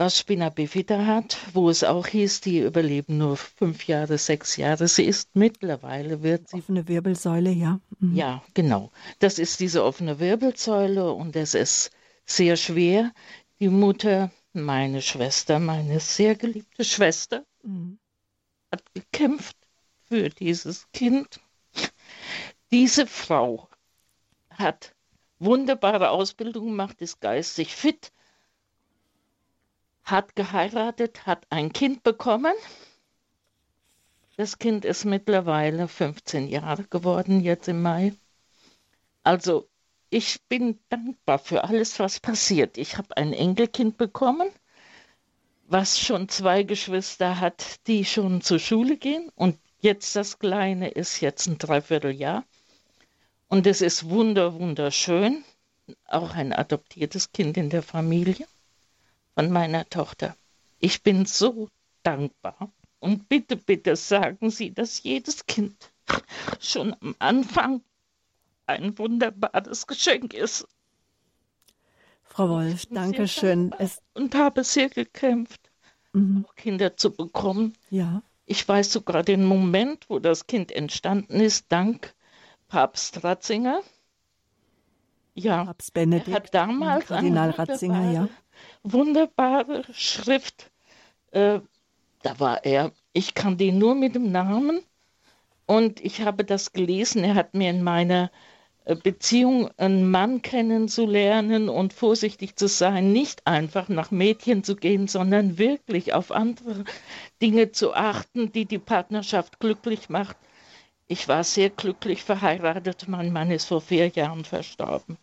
[0.00, 4.88] was Spina bifida hat, wo es auch hieß, die überleben nur fünf Jahre, sechs Jahre.
[4.88, 6.56] Sie ist mittlerweile, wird sie.
[6.56, 7.80] Offene Wirbelsäule, ja.
[7.98, 8.16] Mhm.
[8.16, 8.90] Ja, genau.
[9.18, 11.90] Das ist diese offene Wirbelsäule und es ist
[12.24, 13.12] sehr schwer.
[13.60, 17.98] Die Mutter, meine Schwester, meine sehr geliebte Schwester, mhm.
[18.72, 19.59] hat gekämpft
[20.10, 21.40] für dieses Kind.
[22.72, 23.68] Diese Frau
[24.50, 24.92] hat
[25.38, 28.12] wunderbare Ausbildung gemacht, ist geistig fit,
[30.02, 32.54] hat geheiratet, hat ein Kind bekommen.
[34.36, 38.12] Das Kind ist mittlerweile 15 Jahre geworden, jetzt im Mai.
[39.22, 39.68] Also
[40.10, 42.78] ich bin dankbar für alles, was passiert.
[42.78, 44.50] Ich habe ein Enkelkind bekommen
[45.70, 49.30] was schon zwei Geschwister hat, die schon zur Schule gehen.
[49.36, 52.44] Und Jetzt das Kleine ist jetzt ein Dreivierteljahr.
[53.48, 55.42] Und es ist wunder, wunderschön.
[56.06, 58.46] Auch ein adoptiertes Kind in der Familie
[59.34, 60.36] von meiner Tochter.
[60.78, 61.68] Ich bin so
[62.02, 62.70] dankbar.
[63.00, 65.90] Und bitte, bitte sagen Sie, dass jedes Kind
[66.60, 67.82] schon am Anfang
[68.66, 70.68] ein wunderbares Geschenk ist.
[72.24, 73.74] Frau Wolf, danke schön.
[74.14, 75.70] Und habe sehr gekämpft,
[76.12, 76.46] mhm.
[76.54, 77.74] Kinder zu bekommen.
[77.90, 78.22] Ja.
[78.50, 82.16] Ich weiß sogar den Moment, wo das Kind entstanden ist, dank
[82.66, 83.80] Papst Ratzinger.
[85.34, 88.28] Ja, Papst Benedikt, hat damals Kardinal Ratzinger, ja.
[88.82, 90.72] wunderbare Schrift.
[91.30, 91.60] Äh,
[92.22, 94.80] da war er, ich kann den nur mit dem Namen
[95.66, 97.22] und ich habe das gelesen.
[97.22, 98.32] Er hat mir in meiner
[98.84, 105.58] Beziehung einen Mann kennenzulernen und vorsichtig zu sein, nicht einfach nach Mädchen zu gehen, sondern
[105.58, 106.84] wirklich auf andere
[107.42, 110.36] Dinge zu achten, die die Partnerschaft glücklich macht.
[111.08, 115.18] Ich war sehr glücklich verheiratet, mein Mann ist vor vier Jahren verstorben.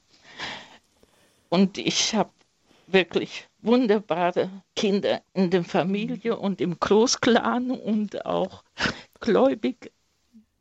[1.49, 2.29] Und ich habe
[2.87, 8.63] wirklich wunderbare Kinder in der Familie und im Großclan und auch
[9.19, 9.91] gläubig.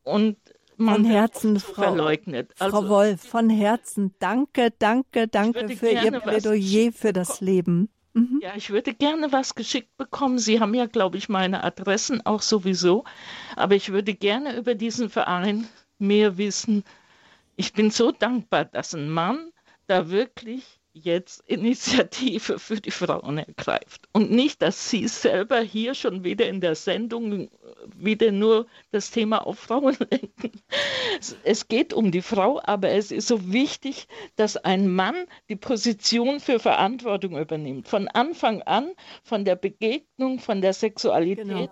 [0.02, 0.36] Und
[0.76, 2.52] von Herzen, Frau, verleugnet.
[2.58, 7.88] Also, Frau Wolf, von Herzen danke, danke, danke für Ihr Plädoyer für das Leben.
[8.16, 8.40] Mhm.
[8.42, 10.38] Ja, ich würde gerne was geschickt bekommen.
[10.38, 13.04] Sie haben ja, glaube ich, meine Adressen auch sowieso.
[13.56, 16.82] Aber ich würde gerne über diesen Verein mehr wissen.
[17.56, 19.50] Ich bin so dankbar, dass ein Mann
[19.86, 24.08] da wirklich jetzt Initiative für die Frauen ergreift.
[24.12, 27.50] Und nicht, dass sie selber hier schon wieder in der Sendung
[27.94, 30.52] wieder nur das Thema auf Frauen lenken.
[31.44, 36.40] Es geht um die Frau, aber es ist so wichtig, dass ein Mann die Position
[36.40, 37.88] für Verantwortung übernimmt.
[37.88, 41.46] Von Anfang an, von der Begegnung, von der Sexualität.
[41.46, 41.70] Genau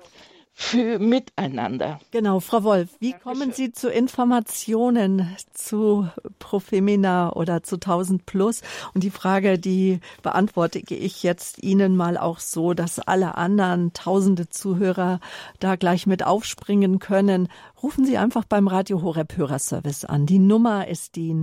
[0.57, 1.99] für Miteinander.
[2.13, 3.33] Genau, Frau Wolf, wie Dankeschön.
[3.33, 8.63] kommen Sie zu Informationen zu Profemina oder zu 1000 Plus?
[8.95, 14.49] Und die Frage, die beantworte ich jetzt Ihnen mal auch so, dass alle anderen tausende
[14.49, 15.19] Zuhörer
[15.59, 17.49] da gleich mit aufspringen können.
[17.83, 20.25] Rufen Sie einfach beim Radio Horeb Hörerservice an.
[20.25, 21.35] Die Nummer ist die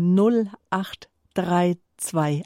[0.71, 2.43] 08328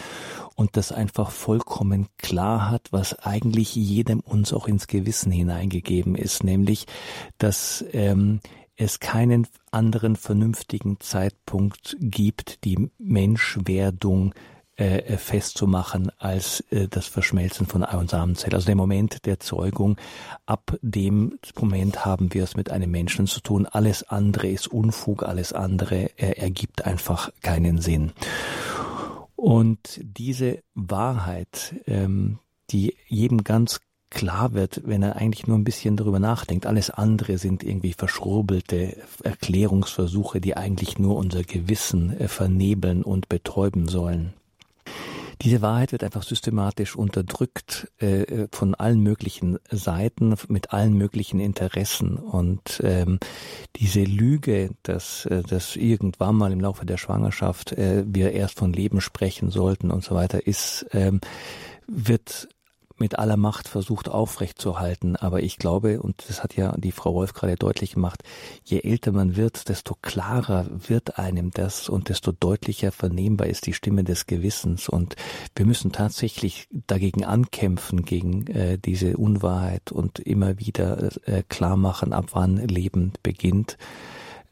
[0.55, 6.43] und das einfach vollkommen klar hat, was eigentlich jedem uns auch ins Gewissen hineingegeben ist,
[6.43, 6.85] nämlich,
[7.37, 8.41] dass ähm,
[8.75, 14.33] es keinen anderen vernünftigen Zeitpunkt gibt, die Menschwerdung
[14.75, 18.55] äh, äh, festzumachen als äh, das Verschmelzen von Ei- und Samenzelle.
[18.55, 19.97] Also der Moment der Zeugung,
[20.47, 23.67] ab dem Moment haben wir es mit einem Menschen zu tun.
[23.67, 28.13] Alles andere ist Unfug, alles andere äh, ergibt einfach keinen Sinn.
[29.35, 32.39] Und diese Wahrheit, ähm,
[32.71, 36.65] die jedem ganz klar wird, wenn er eigentlich nur ein bisschen darüber nachdenkt.
[36.65, 43.87] Alles andere sind irgendwie verschrurbelte Erklärungsversuche, die eigentlich nur unser Gewissen äh, vernebeln und betäuben
[43.87, 44.33] sollen.
[45.41, 52.15] Diese Wahrheit wird einfach systematisch unterdrückt äh, von allen möglichen Seiten, mit allen möglichen Interessen.
[52.17, 53.19] Und ähm,
[53.75, 58.73] diese Lüge, dass, äh, dass irgendwann mal im Laufe der Schwangerschaft äh, wir erst von
[58.73, 61.19] Leben sprechen sollten und so weiter, ist ähm,
[61.87, 62.47] wird
[62.97, 65.15] mit aller Macht versucht aufrechtzuerhalten.
[65.15, 68.23] Aber ich glaube, und das hat ja die Frau Wolf gerade deutlich gemacht,
[68.63, 73.73] je älter man wird, desto klarer wird einem das und desto deutlicher vernehmbar ist die
[73.73, 74.89] Stimme des Gewissens.
[74.89, 75.15] Und
[75.55, 82.13] wir müssen tatsächlich dagegen ankämpfen, gegen äh, diese Unwahrheit und immer wieder äh, klar machen,
[82.13, 83.77] ab wann Leben beginnt.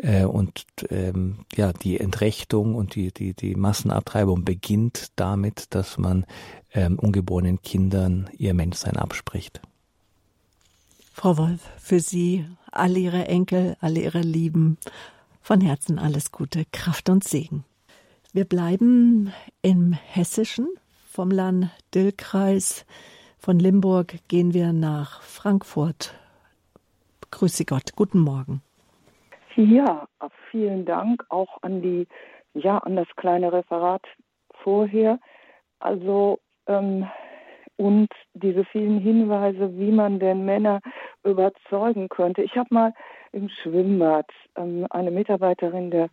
[0.02, 6.26] Äh, und ähm, ja, die Entrechtung und die, die, die Massenabtreibung beginnt damit, dass man
[6.74, 9.62] ähm, ungeborenen Kindern ihr Menschsein abspricht.
[11.14, 14.78] Frau Wolf, für Sie, alle Ihre Enkel, alle Ihre Lieben,
[15.42, 17.64] von Herzen alles Gute, Kraft und Segen.
[18.34, 19.32] Wir bleiben
[19.62, 20.68] im Hessischen,
[21.12, 22.86] vom Land Dillkreis.
[23.38, 26.16] Von Limburg gehen wir nach Frankfurt.
[27.30, 28.62] Grüße Gott, guten Morgen.
[29.56, 30.08] Ja,
[30.50, 32.08] vielen Dank auch an die,
[32.54, 34.06] ja, an das kleine Referat
[34.64, 35.20] vorher.
[35.80, 37.08] Also ähm,
[37.78, 40.82] und diese vielen Hinweise, wie man denn Männer
[41.24, 42.44] überzeugen könnte.
[42.44, 42.94] Ich habe mal
[43.32, 46.10] im Schwimmbad ähm, eine Mitarbeiterin der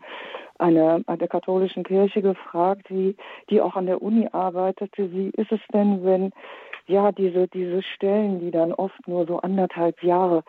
[0.59, 3.17] einer, der katholischen Kirche gefragt, wie
[3.51, 5.13] die auch an der Uni arbeitete.
[5.13, 6.33] Wie ist es denn, wenn
[6.87, 10.43] ja diese diese Stellen, die dann oft nur so anderthalb Jahre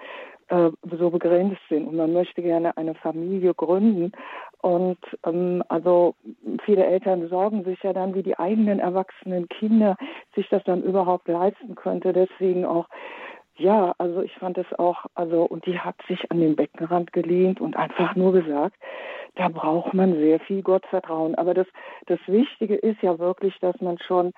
[0.50, 4.12] äh, so begrenzt sind und man möchte gerne eine Familie gründen.
[4.62, 6.16] Und ähm, also
[6.66, 9.96] viele Eltern sorgen sich ja dann, wie die eigenen erwachsenen Kinder
[10.36, 12.14] sich das dann überhaupt leisten könnte.
[12.14, 12.88] Deswegen auch
[13.60, 17.60] ja, also ich fand es auch, also und die hat sich an den Beckenrand gelehnt
[17.60, 18.76] und einfach nur gesagt,
[19.36, 21.36] da braucht man sehr viel Gottvertrauen.
[21.36, 21.68] Aber das,
[22.08, 24.32] das Wichtige ist ja wirklich, dass man schon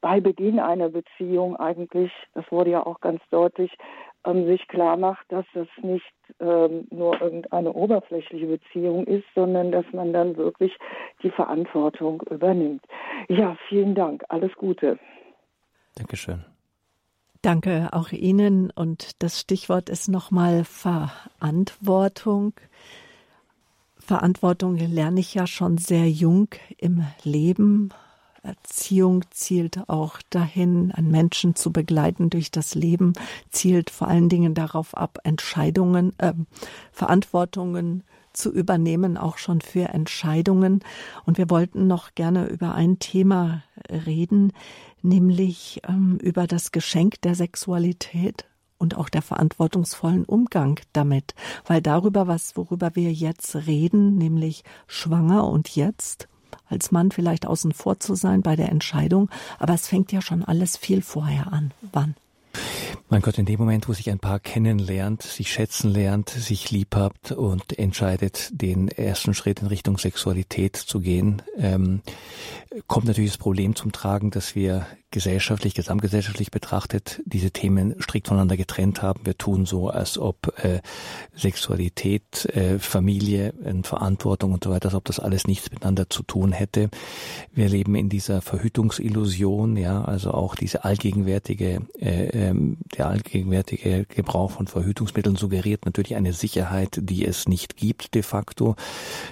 [0.00, 3.72] bei Beginn einer Beziehung eigentlich, das wurde ja auch ganz deutlich,
[4.24, 9.84] ähm, sich klar macht, dass das nicht ähm, nur irgendeine oberflächliche Beziehung ist, sondern dass
[9.92, 10.76] man dann wirklich
[11.22, 12.84] die Verantwortung übernimmt.
[13.28, 14.22] Ja, vielen Dank.
[14.28, 14.98] Alles Gute.
[15.94, 16.44] Dankeschön.
[17.42, 18.70] Danke auch Ihnen.
[18.70, 22.52] Und das Stichwort ist nochmal Verantwortung.
[23.98, 27.90] Verantwortung lerne ich ja schon sehr jung im Leben
[28.42, 33.12] Erziehung zielt auch dahin, einen Menschen zu begleiten durch das Leben,
[33.50, 36.32] zielt vor allen Dingen darauf ab, Entscheidungen, äh,
[36.92, 40.80] Verantwortungen zu übernehmen, auch schon für Entscheidungen.
[41.24, 44.52] Und wir wollten noch gerne über ein Thema reden,
[45.02, 48.46] nämlich ähm, über das Geschenk der Sexualität
[48.78, 51.34] und auch der verantwortungsvollen Umgang damit,
[51.66, 56.28] weil darüber was, worüber wir jetzt reden, nämlich schwanger und jetzt,
[56.70, 60.44] als Mann vielleicht außen vor zu sein bei der Entscheidung, aber es fängt ja schon
[60.44, 61.72] alles viel vorher an.
[61.92, 62.14] Wann?
[63.08, 66.94] Mein Gott, in dem Moment, wo sich ein Paar kennenlernt, sich schätzen lernt, sich lieb
[66.94, 72.02] habt und entscheidet, den ersten Schritt in Richtung Sexualität zu gehen, ähm,
[72.86, 78.56] kommt natürlich das Problem zum Tragen, dass wir gesellschaftlich, gesamtgesellschaftlich betrachtet diese Themen strikt voneinander
[78.56, 79.20] getrennt haben.
[79.24, 80.80] Wir tun so, als ob äh,
[81.34, 86.22] Sexualität, äh, Familie, äh, Verantwortung und so weiter, als ob das alles nichts miteinander zu
[86.22, 86.90] tun hätte.
[87.52, 94.52] Wir leben in dieser Verhütungsillusion, ja, also auch diese allgegenwärtige, äh, ähm, der allgegenwärtige Gebrauch
[94.52, 98.76] von Verhütungsmitteln suggeriert natürlich eine Sicherheit, die es nicht gibt de facto.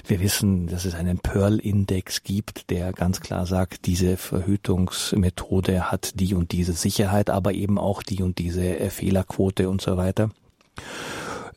[0.07, 6.19] Wir wissen, dass es einen Pearl-Index gibt, der ganz klar sagt, diese Verhütungsmethode der hat
[6.19, 10.31] die und diese Sicherheit, aber eben auch die und diese äh, Fehlerquote und so weiter.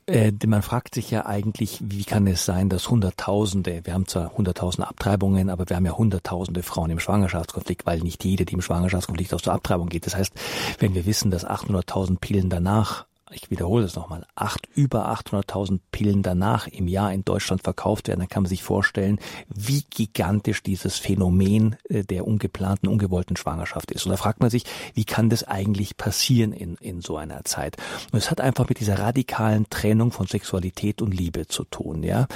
[0.07, 4.35] Äh, man fragt sich ja eigentlich, wie kann es sein, dass Hunderttausende, wir haben zwar
[4.35, 8.61] Hunderttausende Abtreibungen, aber wir haben ja Hunderttausende Frauen im Schwangerschaftskonflikt, weil nicht jede, die im
[8.61, 10.05] Schwangerschaftskonflikt aus der Abtreibung geht.
[10.05, 10.33] Das heißt,
[10.79, 16.23] wenn wir wissen, dass 800.000 Pillen danach ich wiederhole es nochmal, acht, über 800.000 Pillen
[16.23, 20.97] danach im Jahr in Deutschland verkauft werden, dann kann man sich vorstellen, wie gigantisch dieses
[20.97, 24.05] Phänomen äh, der ungeplanten, ungewollten Schwangerschaft ist.
[24.05, 27.77] Und da fragt man sich, wie kann das eigentlich passieren in, in so einer Zeit?
[28.11, 32.27] Und es hat einfach mit dieser radikalen Trennung von Sexualität und Liebe zu tun, ja.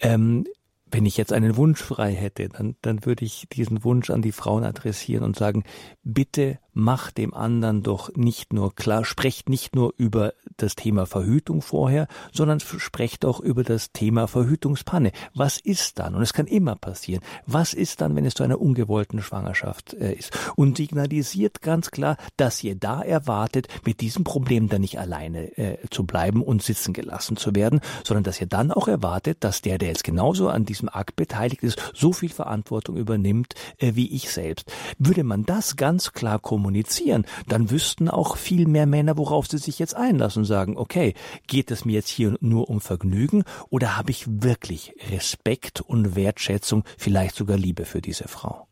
[0.00, 0.44] Ähm,
[0.92, 4.32] wenn ich jetzt einen Wunsch frei hätte, dann, dann würde ich diesen Wunsch an die
[4.32, 5.64] Frauen adressieren und sagen,
[6.04, 11.62] bitte macht dem anderen doch nicht nur klar, sprecht nicht nur über das Thema Verhütung
[11.62, 15.12] vorher, sondern sprecht auch über das Thema Verhütungspanne.
[15.34, 16.14] Was ist dann?
[16.14, 17.22] Und es kann immer passieren.
[17.46, 20.36] Was ist dann, wenn es zu einer ungewollten Schwangerschaft äh, ist?
[20.56, 25.78] Und signalisiert ganz klar, dass ihr da erwartet, mit diesem Problem dann nicht alleine äh,
[25.90, 29.78] zu bleiben und sitzen gelassen zu werden, sondern dass ihr dann auch erwartet, dass der,
[29.78, 34.30] der jetzt genauso an diesem Akt beteiligt ist, so viel Verantwortung übernimmt äh, wie ich
[34.30, 34.72] selbst.
[34.98, 39.58] Würde man das ganz klar kommunizieren, kommunizieren, dann wüssten auch viel mehr Männer, worauf sie
[39.58, 41.14] sich jetzt einlassen und sagen, okay,
[41.48, 46.84] geht es mir jetzt hier nur um Vergnügen oder habe ich wirklich Respekt und Wertschätzung,
[46.96, 48.68] vielleicht sogar Liebe für diese Frau?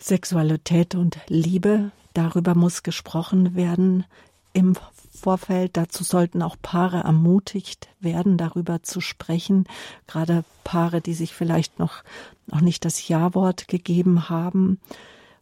[0.00, 4.04] Sexualität und Liebe, darüber muss gesprochen werden
[4.52, 4.74] im
[5.12, 5.76] Vorfeld.
[5.76, 9.68] Dazu sollten auch Paare ermutigt werden, darüber zu sprechen.
[10.08, 12.02] Gerade Paare, die sich vielleicht noch,
[12.46, 14.80] noch nicht das Ja-Wort gegeben haben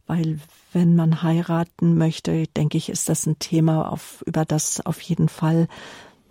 [0.09, 0.41] weil
[0.73, 5.29] wenn man heiraten möchte, denke ich, ist das ein Thema, auf, über das auf jeden
[5.29, 5.69] Fall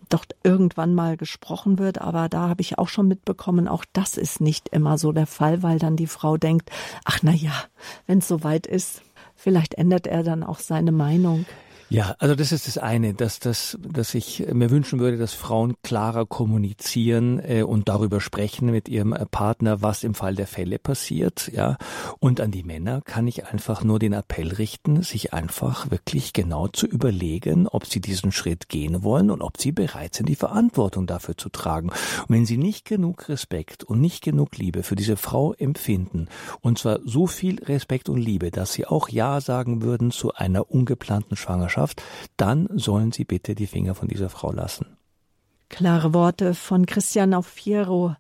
[0.09, 2.01] doch irgendwann mal gesprochen wird.
[2.01, 5.63] Aber da habe ich auch schon mitbekommen, auch das ist nicht immer so der Fall,
[5.63, 6.71] weil dann die Frau denkt,
[7.05, 7.53] ach na ja,
[8.07, 9.01] wenn es soweit ist,
[9.36, 11.45] vielleicht ändert er dann auch seine Meinung.
[11.90, 15.76] Ja, also das ist das eine, dass das, dass ich mir wünschen würde, dass Frauen
[15.84, 20.80] klarer kommunizieren äh, und darüber sprechen mit ihrem äh, Partner, was im Fall der Fälle
[20.80, 21.78] passiert, ja.
[22.20, 26.68] Und an die Männer kann ich einfach nur den Appell richten, sich einfach wirklich genau
[26.68, 31.08] zu überlegen, ob sie diesen Schritt gehen wollen und ob sie bereit sind, die Verantwortung
[31.08, 31.88] dafür zu tragen.
[31.88, 36.28] Und wenn sie nicht genug Respekt und nicht genug Liebe für diese Frau empfinden,
[36.60, 40.70] und zwar so viel Respekt und Liebe, dass sie auch Ja sagen würden zu einer
[40.70, 42.03] ungeplanten Schwangerschaft, Schwangerschaft,
[42.38, 44.97] dann sollen Sie bitte die Finger von dieser Frau lassen.
[45.69, 48.15] Klare Worte von Christian Auffiero,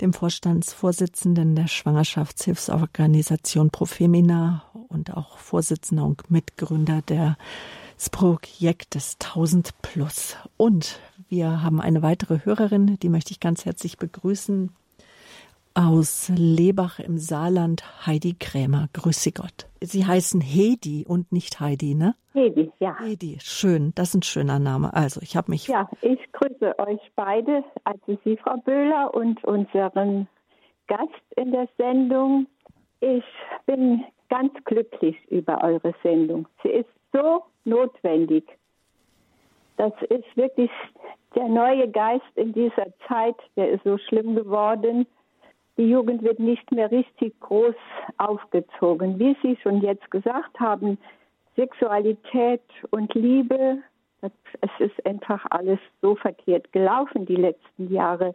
[0.00, 10.36] dem Vorstandsvorsitzenden der Schwangerschaftshilfsorganisation Profemina und auch Vorsitzender und Mitgründer des Projektes 1000 Plus.
[10.56, 14.70] Und wir haben eine weitere Hörerin, die möchte ich ganz herzlich begrüßen
[15.74, 18.88] aus Lebach im Saarland, Heidi Krämer.
[18.92, 19.68] Grüße Gott.
[19.80, 22.14] Sie heißen Hedi und nicht Heidi, ne?
[22.32, 22.96] Hedi, ja.
[23.00, 23.92] Hedi, schön.
[23.94, 24.94] Das ist ein schöner Name.
[24.94, 25.68] Also, ich habe mich.
[25.68, 30.28] Ja, ich grüße euch beide, also Sie, Frau Böhler, und unseren
[30.86, 32.46] Gast in der Sendung.
[33.00, 33.24] Ich
[33.66, 36.46] bin ganz glücklich über eure Sendung.
[36.62, 38.44] Sie ist so notwendig.
[39.76, 40.70] Das ist wirklich
[41.34, 45.06] der neue Geist in dieser Zeit, der ist so schlimm geworden
[45.76, 47.74] die Jugend wird nicht mehr richtig groß
[48.18, 49.18] aufgezogen.
[49.18, 50.98] Wie Sie schon jetzt gesagt haben,
[51.56, 53.78] Sexualität und Liebe,
[54.22, 58.34] es ist einfach alles so verkehrt gelaufen die letzten Jahre.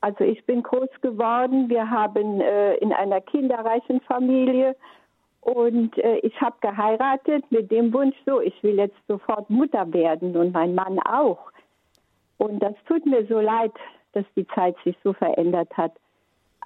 [0.00, 4.76] Also ich bin groß geworden, wir haben äh, in einer kinderreichen Familie
[5.40, 10.36] und äh, ich habe geheiratet mit dem Wunsch, so, ich will jetzt sofort Mutter werden
[10.36, 11.50] und mein Mann auch.
[12.38, 13.72] Und das tut mir so leid,
[14.12, 15.92] dass die Zeit sich so verändert hat.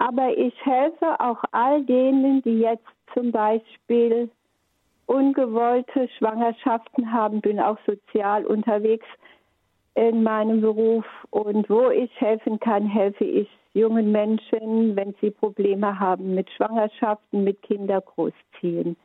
[0.01, 4.31] Aber ich helfe auch all denen, die jetzt zum Beispiel
[5.05, 9.05] ungewollte Schwangerschaften haben, bin auch sozial unterwegs
[9.93, 15.99] in meinem Beruf und wo ich helfen kann, helfe ich jungen Menschen, wenn sie Probleme
[15.99, 18.97] haben mit Schwangerschaften, mit Kindergroßziehen.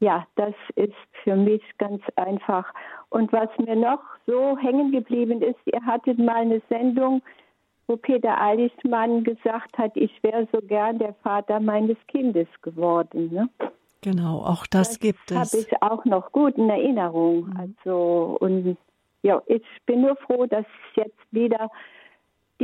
[0.00, 2.72] Ja, das ist für mich ganz einfach.
[3.10, 7.20] Und was mir noch so hängen geblieben ist, ihr hattet mal eine Sendung
[7.86, 13.30] wo Peter Eiligmann gesagt hat, ich wäre so gern der Vater meines Kindes geworden.
[13.32, 13.48] Ne?
[14.02, 15.36] Genau, auch das, das gibt es.
[15.36, 17.46] Habe ich auch noch gut in Erinnerung.
[17.46, 17.56] Mhm.
[17.56, 18.76] Also und
[19.22, 21.70] ja, ich bin nur froh, dass jetzt wieder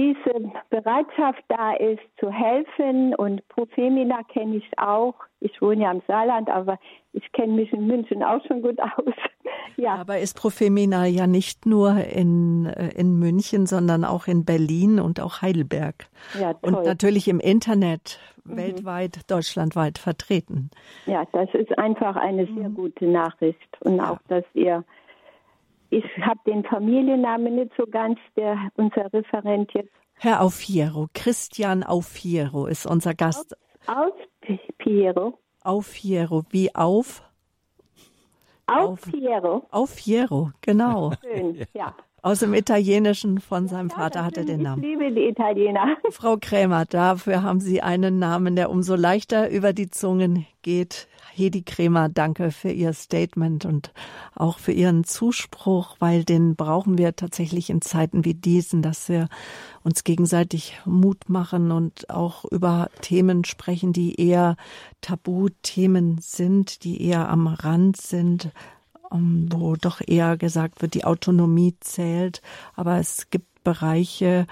[0.01, 3.15] diese Bereitschaft da ist, zu helfen.
[3.15, 5.15] Und Profemina kenne ich auch.
[5.41, 6.79] Ich wohne ja im Saarland, aber
[7.13, 9.15] ich kenne mich in München auch schon gut aus.
[9.77, 9.97] ja.
[9.97, 15.21] Aber ist Profemina ja nicht nur in, äh, in München, sondern auch in Berlin und
[15.21, 16.07] auch Heidelberg.
[16.39, 16.75] Ja, toll.
[16.75, 18.57] Und natürlich im Internet mhm.
[18.57, 20.71] weltweit, deutschlandweit vertreten.
[21.07, 22.75] Ja, das ist einfach eine sehr mhm.
[22.75, 23.77] gute Nachricht.
[23.81, 24.13] Und ja.
[24.13, 24.85] auch, dass ihr
[25.91, 29.93] ich habe den Familiennamen nicht so ganz, der unser Referent jetzt.
[30.14, 33.57] Herr Aufiero, Christian Aufiero ist unser Gast.
[33.86, 34.12] Auf,
[34.78, 35.38] Piero.
[35.62, 37.22] Aufiero, wie auf?
[38.66, 39.66] Auf Piero.
[39.70, 41.12] Auf Piero, genau.
[41.22, 41.95] Schön, ja.
[42.23, 44.83] Aus dem Italienischen von seinem ja, Vater hatte den Namen.
[44.83, 45.97] Ich liebe die Italiener.
[46.11, 51.09] Frau Krämer, dafür haben Sie einen Namen, der umso leichter über die Zungen geht.
[51.33, 53.93] Hedi Krämer, danke für Ihr Statement und
[54.35, 59.29] auch für Ihren Zuspruch, weil den brauchen wir tatsächlich in Zeiten wie diesen, dass wir
[59.83, 64.57] uns gegenseitig Mut machen und auch über Themen sprechen, die eher
[65.01, 68.51] Tabuthemen sind, die eher am Rand sind,
[69.11, 72.43] wo doch eher gesagt wird, die Autonomie zählt.
[72.75, 74.47] Aber es gibt Bereiche,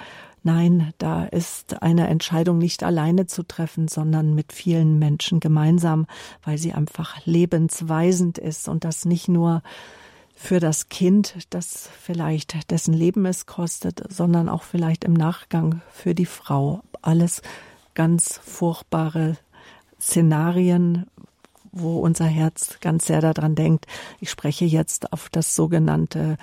[0.45, 6.07] Nein, da ist eine Entscheidung nicht alleine zu treffen, sondern mit vielen Menschen gemeinsam,
[6.43, 9.63] weil sie einfach lebensweisend ist und das nicht nur
[10.35, 16.15] für das Kind, das vielleicht dessen Leben es kostet, sondern auch vielleicht im Nachgang für
[16.15, 16.83] die Frau.
[17.03, 17.43] Alles
[17.95, 19.37] ganz furchtbare
[20.01, 21.07] Szenarien,
[21.73, 23.87] wo unser Herz ganz sehr daran denkt.
[24.21, 26.37] Ich spreche jetzt auf das sogenannte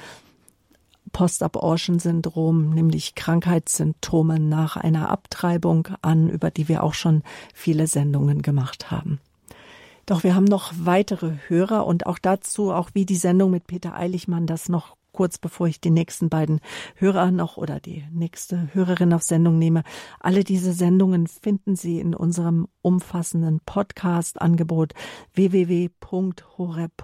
[1.11, 7.23] Post-Abortion-Syndrom, nämlich Krankheitssymptome nach einer Abtreibung an, über die wir auch schon
[7.53, 9.19] viele Sendungen gemacht haben.
[10.05, 13.95] Doch wir haben noch weitere Hörer und auch dazu, auch wie die Sendung mit Peter
[13.95, 16.59] Eiligmann das noch kurz bevor ich die nächsten beiden
[16.95, 19.83] Hörer noch oder die nächste Hörerin auf Sendung nehme.
[20.19, 24.93] Alle diese Sendungen finden Sie in unserem umfassenden Podcast-Angebot
[25.33, 26.97] www.horeb.org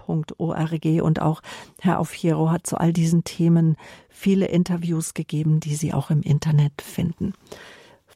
[1.02, 1.40] und auch
[1.80, 3.76] Herr Aufhiero hat zu all diesen Themen
[4.10, 7.32] viele Interviews gegeben, die Sie auch im Internet finden.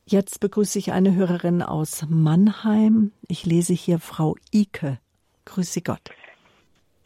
[0.04, 3.12] Jetzt begrüße ich eine Hörerin aus Mannheim.
[3.28, 4.98] Ich lese hier Frau Ike.
[5.46, 6.10] Grüße Gott.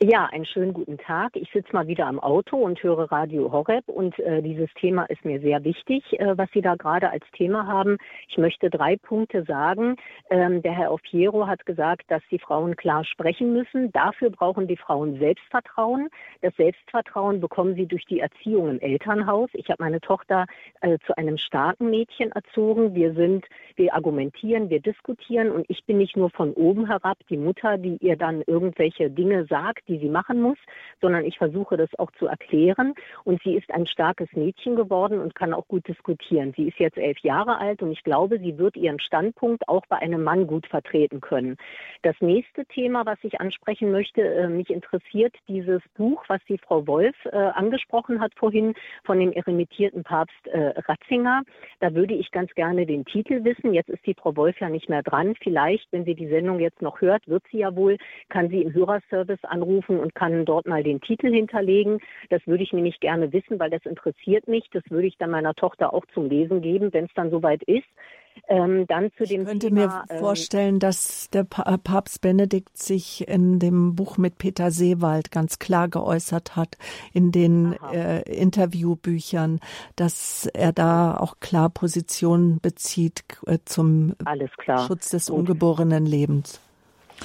[0.03, 1.36] Ja, einen schönen guten Tag.
[1.36, 5.26] Ich sitze mal wieder am Auto und höre Radio Horeb und äh, dieses Thema ist
[5.26, 7.98] mir sehr wichtig, äh, was Sie da gerade als Thema haben.
[8.26, 9.96] Ich möchte drei Punkte sagen.
[10.30, 13.92] Ähm, der Herr Opiero hat gesagt, dass die Frauen klar sprechen müssen.
[13.92, 16.09] Dafür brauchen die Frauen Selbstvertrauen.
[16.40, 19.51] Das Selbstvertrauen bekommen sie durch die Erziehung im Elternhaus.
[19.53, 20.46] Ich habe meine Tochter
[20.80, 22.94] äh, zu einem starken Mädchen erzogen.
[22.94, 23.44] Wir sind,
[23.76, 27.98] wir argumentieren, wir diskutieren und ich bin nicht nur von oben herab die Mutter, die
[27.98, 30.59] ihr dann irgendwelche Dinge sagt, die sie machen muss,
[31.01, 32.95] sondern ich versuche das auch zu erklären.
[33.24, 36.55] Und sie ist ein starkes Mädchen geworden und kann auch gut diskutieren.
[36.57, 39.97] Sie ist jetzt elf Jahre alt und ich glaube, sie wird ihren Standpunkt auch bei
[39.97, 41.57] einem Mann gut vertreten können.
[42.03, 46.86] Das nächste Thema, was ich ansprechen möchte, äh, mich interessiert dieses Buch, was die Frau
[46.86, 48.74] Wolf äh, angesprochen hat vorhin
[49.05, 51.43] von dem eremitierten Papst äh, Ratzinger.
[51.80, 53.74] Da würde ich ganz gerne den Titel wissen.
[53.74, 55.34] Jetzt ist die Frau Wolf ja nicht mehr dran.
[55.43, 57.97] Vielleicht, wenn sie die Sendung jetzt noch hört, wird sie ja wohl,
[58.28, 62.01] kann sie im Hörerservice anrufen anrufen und kann dort mal den Titel hinterlegen.
[62.28, 64.68] Das würde ich nämlich gerne wissen, weil das interessiert mich.
[64.72, 67.87] Das würde ich dann meiner Tochter auch zum Lesen geben, wenn es dann soweit ist.
[68.49, 72.76] Ähm, dann zu dem ich könnte Thema, mir ähm, vorstellen, dass der äh, Papst Benedikt
[72.78, 76.78] sich in dem Buch mit Peter Seewald ganz klar geäußert hat,
[77.12, 79.61] in den äh, Interviewbüchern,
[79.97, 84.14] dass er da auch klar Position bezieht äh, zum
[84.87, 85.39] Schutz des Gut.
[85.39, 86.61] ungeborenen Lebens.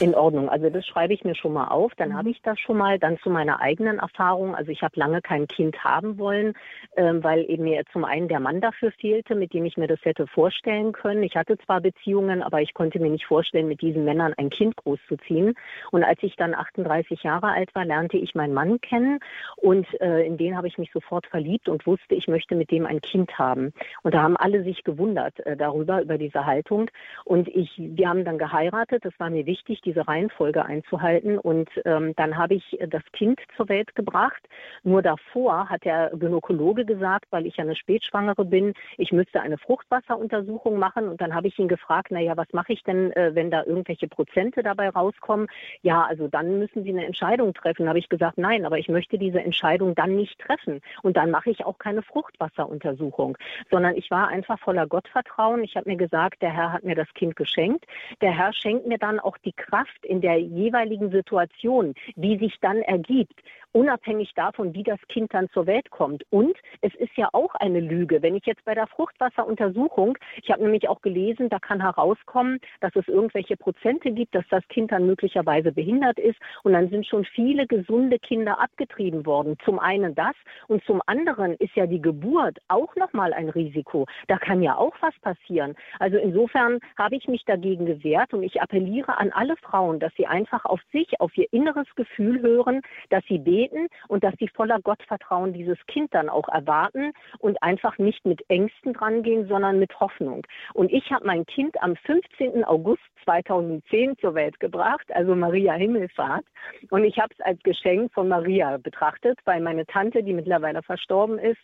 [0.01, 0.49] In Ordnung.
[0.49, 1.93] Also das schreibe ich mir schon mal auf.
[1.95, 2.17] Dann mhm.
[2.17, 2.99] habe ich das schon mal.
[2.99, 4.53] Dann zu meiner eigenen Erfahrung.
[4.53, 6.53] Also ich habe lange kein Kind haben wollen,
[6.97, 10.03] ähm, weil eben mir zum einen der Mann dafür fehlte, mit dem ich mir das
[10.03, 11.23] hätte vorstellen können.
[11.23, 14.75] Ich hatte zwar Beziehungen, aber ich konnte mir nicht vorstellen, mit diesen Männern ein Kind
[14.75, 15.55] großzuziehen.
[15.91, 19.19] Und als ich dann 38 Jahre alt war, lernte ich meinen Mann kennen
[19.55, 22.85] und äh, in den habe ich mich sofort verliebt und wusste, ich möchte mit dem
[22.85, 23.71] ein Kind haben.
[24.03, 26.91] Und da haben alle sich gewundert äh, darüber, über diese Haltung.
[27.23, 29.05] Und ich, wir haben dann geheiratet.
[29.05, 31.37] Das war mir wichtig diese Reihenfolge einzuhalten.
[31.37, 34.41] Und ähm, dann habe ich das Kind zur Welt gebracht.
[34.83, 39.57] Nur davor hat der Gynäkologe gesagt, weil ich ja eine Spätschwangere bin, ich müsste eine
[39.57, 41.07] Fruchtwasseruntersuchung machen.
[41.07, 44.07] Und dann habe ich ihn gefragt, naja, was mache ich denn, äh, wenn da irgendwelche
[44.07, 45.47] Prozente dabei rauskommen?
[45.81, 47.83] Ja, also dann müssen Sie eine Entscheidung treffen.
[47.83, 50.81] Da habe ich gesagt, nein, aber ich möchte diese Entscheidung dann nicht treffen.
[51.03, 53.37] Und dann mache ich auch keine Fruchtwasseruntersuchung,
[53.69, 55.63] sondern ich war einfach voller Gottvertrauen.
[55.63, 57.85] Ich habe mir gesagt, der Herr hat mir das Kind geschenkt.
[58.21, 62.55] Der Herr schenkt mir dann auch die Kraft, Kraft in der jeweiligen Situation, die sich
[62.61, 63.41] dann ergibt,
[63.75, 66.23] unabhängig davon, wie das Kind dann zur Welt kommt.
[66.29, 68.21] Und es ist ja auch eine Lüge.
[68.21, 72.95] Wenn ich jetzt bei der Fruchtwasseruntersuchung, ich habe nämlich auch gelesen, da kann herauskommen, dass
[72.95, 76.39] es irgendwelche Prozente gibt, dass das Kind dann möglicherweise behindert ist.
[76.63, 79.57] Und dann sind schon viele gesunde Kinder abgetrieben worden.
[79.65, 80.35] Zum einen das
[80.69, 84.05] und zum anderen ist ja die Geburt auch nochmal ein Risiko.
[84.27, 85.75] Da kann ja auch was passieren.
[85.99, 90.27] Also insofern habe ich mich dagegen gewehrt und ich appelliere an alle Frauen, dass sie
[90.27, 94.79] einfach auf sich, auf ihr inneres Gefühl hören, dass sie beten, und dass sie voller
[94.79, 100.45] Gottvertrauen dieses Kind dann auch erwarten und einfach nicht mit Ängsten drangehen, sondern mit Hoffnung.
[100.73, 102.63] Und ich habe mein Kind am 15.
[102.63, 106.45] August 2010 zur Welt gebracht, also Maria Himmelfahrt.
[106.89, 111.39] Und ich habe es als Geschenk von Maria betrachtet, weil meine Tante, die mittlerweile verstorben
[111.39, 111.59] ist,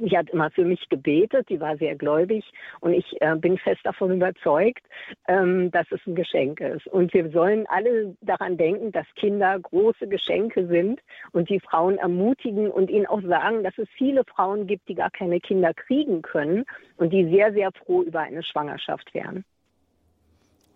[0.00, 2.44] die hat immer für mich gebetet, die war sehr gläubig
[2.80, 4.82] und ich äh, bin fest davon überzeugt,
[5.26, 6.86] ähm, dass es ein Geschenk ist.
[6.86, 11.00] Und wir sollen alle daran denken, dass Kinder große Geschenke sind
[11.32, 15.10] und die Frauen ermutigen und ihnen auch sagen, dass es viele Frauen gibt, die gar
[15.10, 16.64] keine Kinder kriegen können
[16.96, 19.44] und die sehr, sehr froh über eine Schwangerschaft wären.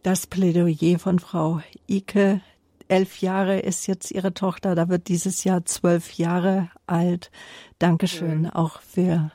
[0.02, 2.40] Das Plädoyer von Frau Ike
[2.88, 7.30] elf Jahre ist jetzt ihre Tochter, da wird dieses Jahr zwölf Jahre alt.
[7.78, 8.50] Dankeschön mhm.
[8.50, 9.30] auch für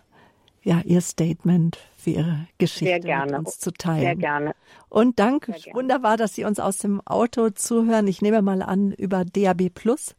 [0.68, 4.02] ja, ihr Statement, für ihre Geschichte mit uns zu teilen.
[4.02, 4.54] Sehr gerne.
[4.90, 8.06] Und danke, wunderbar, dass Sie uns aus dem Auto zuhören.
[8.08, 10.14] Ich nehme mal an über DAB Plus.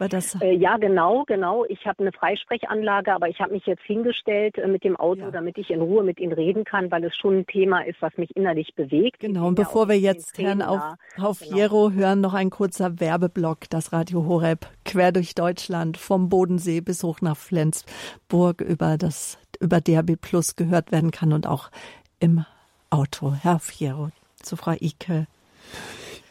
[0.00, 1.66] War das äh, ja, genau, genau.
[1.66, 5.30] Ich habe eine Freisprechanlage, aber ich habe mich jetzt hingestellt äh, mit dem Auto, ja.
[5.30, 8.16] damit ich in Ruhe mit Ihnen reden kann, weil es schon ein Thema ist, was
[8.16, 9.20] mich innerlich bewegt.
[9.20, 10.80] Genau, und bevor wir jetzt Herrn auf,
[11.20, 11.54] auf genau.
[11.54, 17.02] Jero hören, noch ein kurzer Werbeblock, das Radio Horeb quer durch Deutschland, vom Bodensee bis
[17.02, 21.70] hoch nach Flensburg über das über DRB Plus gehört werden kann und auch
[22.20, 22.46] im
[22.88, 23.34] Auto.
[23.34, 25.26] Herr Fiero, zu Frau Ike.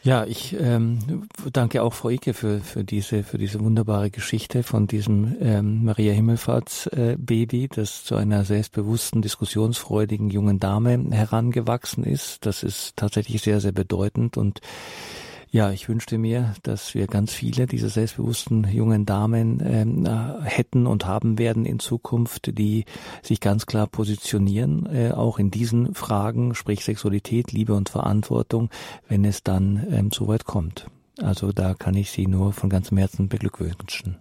[0.02, 4.86] Ja, ich ähm, danke auch Frau Icke für, für, diese, für diese wunderbare Geschichte von
[4.86, 12.46] diesem ähm, Maria Himmelfahrts äh, Baby, das zu einer selbstbewussten, diskussionsfreudigen jungen Dame herangewachsen ist.
[12.46, 14.62] Das ist tatsächlich sehr, sehr bedeutend und
[15.52, 20.86] ja, ich wünschte mir, dass wir ganz viele dieser selbstbewussten jungen Damen ähm, äh, hätten
[20.86, 22.84] und haben werden in Zukunft, die
[23.22, 28.70] sich ganz klar positionieren, äh, auch in diesen Fragen, sprich Sexualität, Liebe und Verantwortung,
[29.08, 30.86] wenn es dann ähm, so weit kommt.
[31.20, 34.18] Also da kann ich Sie nur von ganzem Herzen beglückwünschen.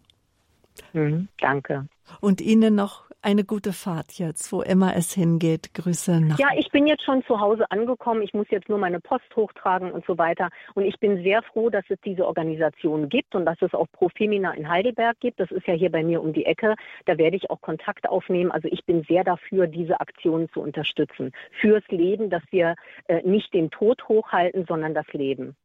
[0.94, 1.88] Mhm, danke.
[2.22, 5.74] Und Ihnen noch eine gute Fahrt jetzt, wo immer es hingeht.
[5.74, 6.40] Grüße nach.
[6.40, 8.22] Ja, ich bin jetzt schon zu Hause angekommen.
[8.22, 10.50] Ich muss jetzt nur meine Post hochtragen und so weiter.
[10.74, 14.52] Und ich bin sehr froh, dass es diese Organisation gibt und dass es auch Profemina
[14.54, 15.40] in Heidelberg gibt.
[15.40, 16.76] Das ist ja hier bei mir um die Ecke.
[17.06, 18.52] Da werde ich auch Kontakt aufnehmen.
[18.52, 21.32] Also ich bin sehr dafür, diese Aktionen zu unterstützen.
[21.60, 22.76] Fürs Leben, dass wir
[23.08, 25.56] äh, nicht den Tod hochhalten, sondern das Leben.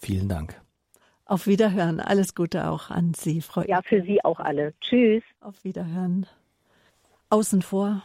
[0.00, 0.60] Vielen Dank.
[1.26, 2.00] Auf Wiederhören.
[2.00, 3.62] Alles Gute auch an Sie, Frau.
[3.66, 4.74] Ja, für Sie auch alle.
[4.80, 5.24] Tschüss.
[5.40, 6.26] Auf Wiederhören.
[7.28, 8.02] Außen vor,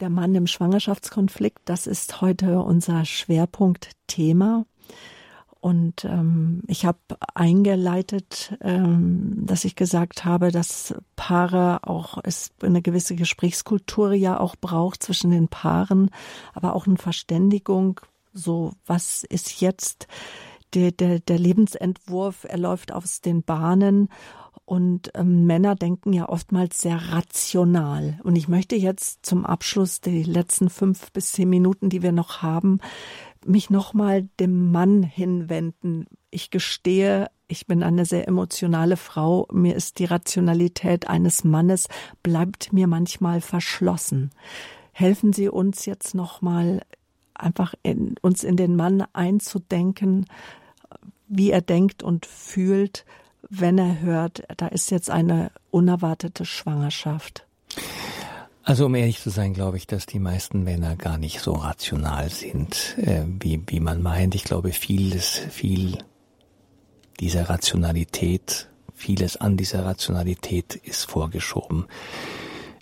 [0.00, 4.64] der Mann im Schwangerschaftskonflikt, das ist heute unser Schwerpunktthema.
[5.60, 6.98] Und ähm, ich habe
[7.34, 14.54] eingeleitet, ähm, dass ich gesagt habe, dass Paare auch es eine gewisse Gesprächskultur ja auch
[14.56, 16.10] braucht zwischen den Paaren,
[16.52, 18.00] aber auch eine Verständigung.
[18.32, 20.06] So, was ist jetzt
[20.74, 22.44] der, der, der Lebensentwurf?
[22.48, 24.08] Er läuft aus den Bahnen
[24.64, 28.18] und ähm, Männer denken ja oftmals sehr rational.
[28.24, 32.42] Und ich möchte jetzt zum Abschluss die letzten fünf bis zehn Minuten, die wir noch
[32.42, 32.80] haben,
[33.44, 36.06] mich nochmal dem Mann hinwenden.
[36.30, 39.46] Ich gestehe, ich bin eine sehr emotionale Frau.
[39.52, 41.88] Mir ist die Rationalität eines Mannes
[42.22, 44.30] bleibt mir manchmal verschlossen.
[44.92, 46.82] Helfen Sie uns jetzt nochmal
[47.34, 50.26] einfach in, uns in den Mann einzudenken,
[51.28, 53.04] wie er denkt und fühlt,
[53.50, 57.46] wenn er hört, da ist jetzt eine unerwartete Schwangerschaft?
[58.62, 62.30] Also um ehrlich zu sein, glaube ich, dass die meisten Männer gar nicht so rational
[62.30, 64.34] sind, äh, wie, wie man meint.
[64.34, 65.98] Ich glaube, vieles, viel
[67.20, 71.86] dieser Rationalität, vieles an dieser Rationalität ist vorgeschoben.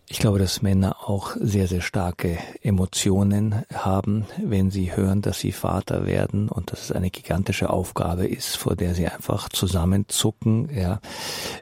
[0.06, 5.50] Ich glaube, dass Männer auch sehr, sehr starke Emotionen haben, wenn sie hören, dass sie
[5.50, 11.00] Vater werden und dass es eine gigantische Aufgabe ist, vor der sie einfach zusammenzucken, ja,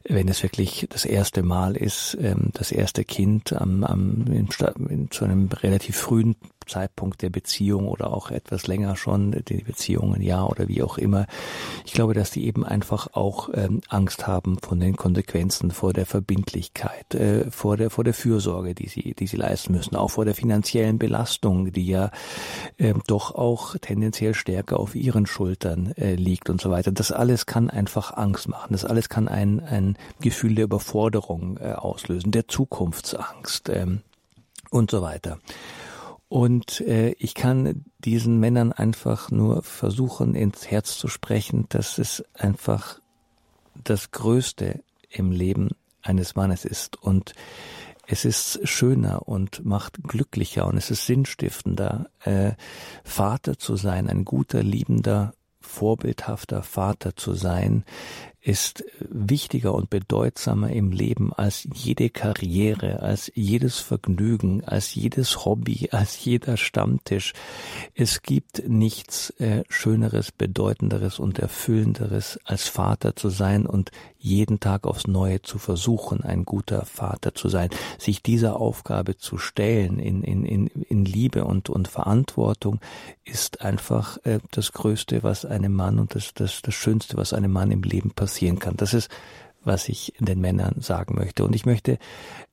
[0.09, 5.25] wenn es wirklich das erste Mal ist, ähm, das erste Kind am, am, in, zu
[5.25, 6.35] einem relativ frühen
[6.67, 11.27] Zeitpunkt der Beziehung oder auch etwas länger schon, die Beziehungen ja oder wie auch immer.
[11.85, 16.07] Ich glaube, dass die eben einfach auch ähm, Angst haben von den Konsequenzen, vor der
[16.07, 20.25] Verbindlichkeit, äh, vor der vor der Fürsorge, die sie die sie leisten müssen, auch vor
[20.25, 22.11] der finanziellen Belastung, die ja
[22.79, 26.93] äh, doch auch tendenziell stärker auf ihren Schultern äh, liegt und so weiter.
[26.93, 28.73] Das alles kann einfach Angst machen.
[28.73, 34.03] Das alles kann ein ein Gefühl der Überforderung äh, auslösen, der Zukunftsangst ähm,
[34.71, 35.39] und so weiter.
[36.33, 42.25] Und äh, ich kann diesen Männern einfach nur versuchen, ins Herz zu sprechen, dass es
[42.33, 43.01] einfach
[43.85, 46.97] das Größte im Leben eines Mannes ist.
[46.97, 47.35] Und
[48.07, 52.53] es ist schöner und macht glücklicher und es ist sinnstiftender, äh,
[53.05, 57.85] Vater zu sein, ein guter, liebender, vorbildhafter Vater zu sein,
[58.43, 65.89] ist wichtiger und bedeutsamer im Leben als jede Karriere, als jedes Vergnügen, als jedes Hobby,
[65.93, 67.35] als jeder Stammtisch.
[67.95, 74.87] Es gibt nichts äh, Schöneres, Bedeutenderes und Erfüllenderes, als Vater zu sein und jeden Tag
[74.87, 80.23] aufs Neue zu versuchen, ein guter Vater zu sein, sich dieser Aufgabe zu stellen in,
[80.23, 82.81] in, in, in Liebe und, und Verantwortung,
[83.25, 87.53] ist einfach äh, das Größte, was einem Mann und das, das, das Schönste, was einem
[87.53, 88.77] Mann im Leben passieren kann.
[88.77, 89.11] Das ist,
[89.63, 91.45] was ich den Männern sagen möchte.
[91.45, 91.99] Und ich möchte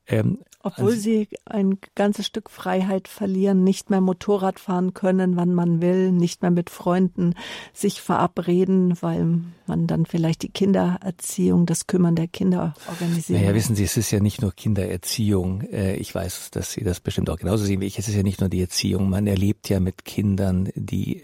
[0.06, 5.54] ähm, obwohl also, sie ein ganzes Stück Freiheit verlieren, nicht mehr Motorrad fahren können, wann
[5.54, 7.34] man will, nicht mehr mit Freunden
[7.72, 13.40] sich verabreden, weil man dann vielleicht die Kindererziehung, das Kümmern der Kinder organisiert.
[13.40, 15.62] Naja, wissen Sie, es ist ja nicht nur Kindererziehung.
[15.62, 17.98] Äh, ich weiß, dass Sie das bestimmt auch genauso sehen wie ich.
[17.98, 19.08] Es ist ja nicht nur die Erziehung.
[19.08, 21.22] Man erlebt ja mit Kindern, die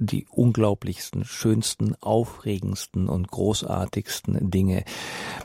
[0.00, 4.84] die unglaublichsten, schönsten, aufregendsten und großartigsten Dinge.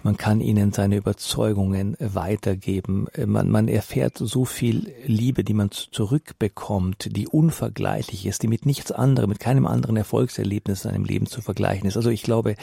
[0.01, 3.07] Man kann ihnen seine Überzeugungen weitergeben.
[3.25, 8.91] Man, man erfährt so viel Liebe, die man zurückbekommt, die unvergleichlich ist, die mit nichts
[8.91, 11.97] anderem, mit keinem anderen Erfolgserlebnis in seinem Leben zu vergleichen ist.
[11.97, 12.55] Also ich glaube,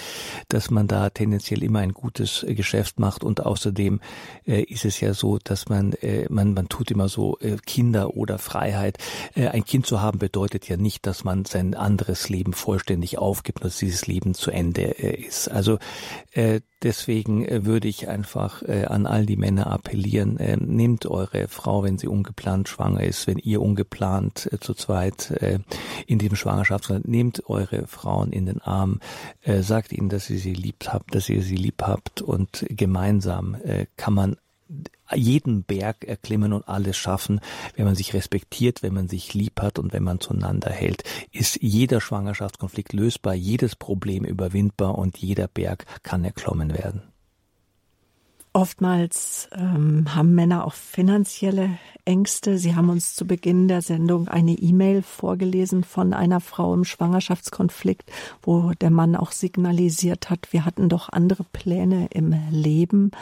[0.48, 4.00] dass man da tendenziell immer ein gutes Geschäft macht und außerdem
[4.46, 8.16] äh, ist es ja so, dass man, äh, man, man tut immer so äh, Kinder
[8.16, 8.98] oder Freiheit.
[9.34, 13.64] Äh, ein Kind zu haben bedeutet ja nicht, dass man sein anderes Leben vollständig aufgibt,
[13.64, 15.48] dass dieses Leben zu Ende äh, ist.
[15.48, 15.78] Also
[16.32, 21.48] äh, deswegen äh, würde ich einfach äh, an all die Männer appellieren, äh, nehmt eure
[21.48, 25.58] Frau, wenn sie ungeplant schwanger ist, wenn ihr ungeplant äh, zu zweit äh,
[26.06, 29.00] in diesem Schwangerschaftsland, nehmt eure Frauen in den Arm,
[29.42, 33.54] äh, sagt ihnen, dass ihr sie lieb habt, dass ihr sie lieb habt und gemeinsam
[33.54, 34.36] äh, kann man
[35.14, 37.40] jeden Berg erklimmen und alles schaffen.
[37.76, 41.58] Wenn man sich respektiert, wenn man sich lieb hat und wenn man zueinander hält, ist
[41.60, 47.02] jeder Schwangerschaftskonflikt lösbar, jedes Problem überwindbar und jeder Berg kann erklommen werden.
[48.54, 52.58] Oftmals ähm, haben Männer auch finanzielle Ängste.
[52.58, 58.12] Sie haben uns zu Beginn der Sendung eine E-Mail vorgelesen von einer Frau im Schwangerschaftskonflikt,
[58.42, 63.12] wo der Mann auch signalisiert hat, wir hatten doch andere Pläne im Leben.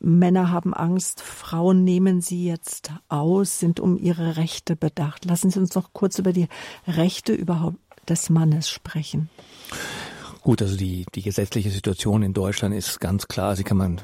[0.00, 5.24] Männer haben Angst, Frauen nehmen sie jetzt aus, sind um ihre Rechte bedacht.
[5.24, 6.48] Lassen Sie uns noch kurz über die
[6.86, 7.78] Rechte überhaupt
[8.08, 9.28] des Mannes sprechen.
[10.42, 13.56] Gut, also die, die gesetzliche Situation in Deutschland ist ganz klar.
[13.56, 14.00] Sie kann man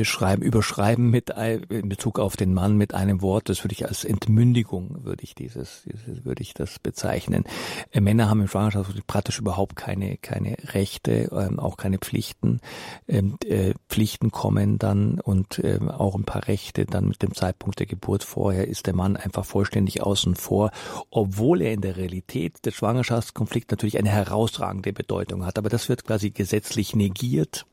[0.00, 1.28] beschreiben, überschreiben mit
[1.68, 3.50] in Bezug auf den Mann mit einem Wort.
[3.50, 7.44] Das würde ich als Entmündigung würde ich dieses, dieses würde ich das bezeichnen.
[7.90, 12.60] Äh, Männer haben im Schwangerschaftskonflikt praktisch überhaupt keine keine Rechte, ähm, auch keine Pflichten.
[13.08, 17.78] Ähm, äh, Pflichten kommen dann und ähm, auch ein paar Rechte dann mit dem Zeitpunkt
[17.78, 20.70] der Geburt vorher ist der Mann einfach vollständig außen vor,
[21.10, 25.58] obwohl er in der Realität des Schwangerschaftskonflikts natürlich eine herausragende Bedeutung hat.
[25.58, 27.66] Aber das wird quasi gesetzlich negiert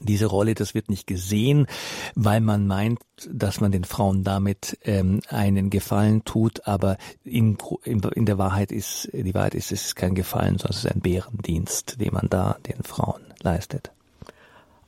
[0.00, 1.66] diese Rolle, das wird nicht gesehen,
[2.14, 8.00] weil man meint, dass man den Frauen damit ähm, einen Gefallen tut, aber in, in,
[8.00, 11.00] in, der Wahrheit ist, die Wahrheit ist, es ist kein Gefallen, sondern es ist ein
[11.00, 13.92] Bärendienst, den man da den Frauen leistet.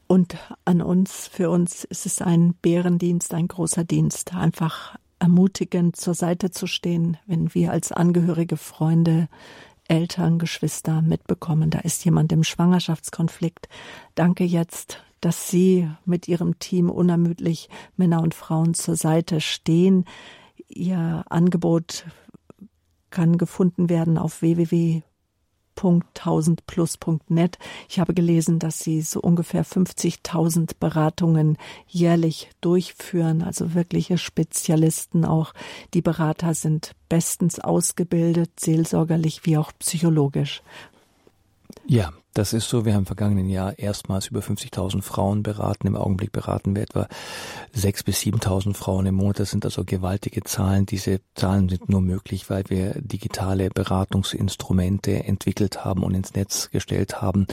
[0.06, 6.14] Und an uns, für uns ist es ein Bärendienst, ein großer Dienst, einfach ermutigend zur
[6.14, 9.28] Seite zu stehen, wenn wir als Angehörige, Freunde,
[9.88, 13.68] Eltern, Geschwister mitbekommen, da ist jemand im Schwangerschaftskonflikt.
[14.14, 20.04] Danke jetzt, dass Sie mit Ihrem Team unermüdlich Männer und Frauen zur Seite stehen.
[20.68, 22.04] Ihr Angebot
[23.10, 25.02] kann gefunden werden auf www
[25.78, 27.58] 1000plus.net.
[27.88, 31.56] Ich habe gelesen, dass Sie so ungefähr 50.000 Beratungen
[31.86, 35.54] jährlich durchführen, also wirkliche Spezialisten auch.
[35.94, 40.62] Die Berater sind bestens ausgebildet, seelsorgerlich wie auch psychologisch.
[41.86, 42.84] Ja, Das ist so.
[42.84, 45.88] Wir haben im vergangenen Jahr erstmals über 50.000 Frauen beraten.
[45.88, 47.08] Im Augenblick beraten wir etwa
[47.76, 49.40] 6.000 bis 7.000 Frauen im Monat.
[49.40, 50.86] Das sind also gewaltige Zahlen.
[50.86, 57.20] Diese Zahlen sind nur möglich, weil wir digitale Beratungsinstrumente entwickelt haben und ins Netz gestellt
[57.20, 57.48] haben,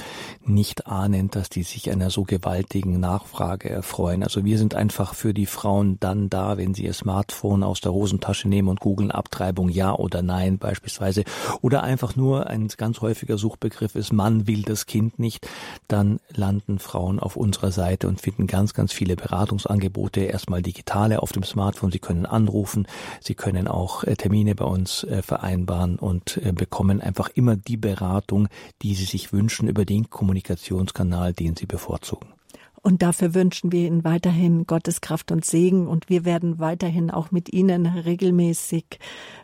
[0.45, 4.21] nicht ahnend, dass die sich einer so gewaltigen Nachfrage erfreuen.
[4.21, 7.91] Also wir sind einfach für die Frauen dann da, wenn sie ihr Smartphone aus der
[7.91, 11.23] Hosentasche nehmen und googeln Abtreibung ja oder nein beispielsweise.
[11.63, 15.47] Oder einfach nur ein ganz häufiger Suchbegriff ist, Mann will das Kind nicht.
[15.87, 20.21] Dann landen Frauen auf unserer Seite und finden ganz, ganz viele Beratungsangebote.
[20.21, 21.91] Erstmal digitale auf dem Smartphone.
[21.91, 22.87] Sie können anrufen.
[23.21, 27.77] Sie können auch äh, Termine bei uns äh, vereinbaren und äh, bekommen einfach immer die
[27.77, 28.49] Beratung,
[28.81, 32.34] die sie sich wünschen über den Kommunikationskanal, den sie bevorzugen.
[32.85, 35.87] Und dafür wünschen wir Ihnen weiterhin Gottes Kraft und Segen.
[35.87, 38.99] Und wir werden weiterhin auch mit Ihnen regelmäßig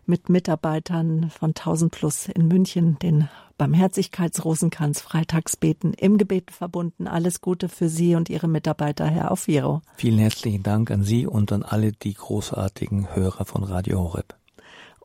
[0.06, 7.08] mit Mitarbeitern von 1000 Plus in München den Barmherzigkeitsrosenkranz Freitagsbeten im Gebet verbunden.
[7.08, 9.82] Alles Gute für Sie und Ihre Mitarbeiter, Herr Aufiro.
[9.96, 14.36] Vielen herzlichen Dank an Sie und an alle die großartigen Hörer von Radio Horeb.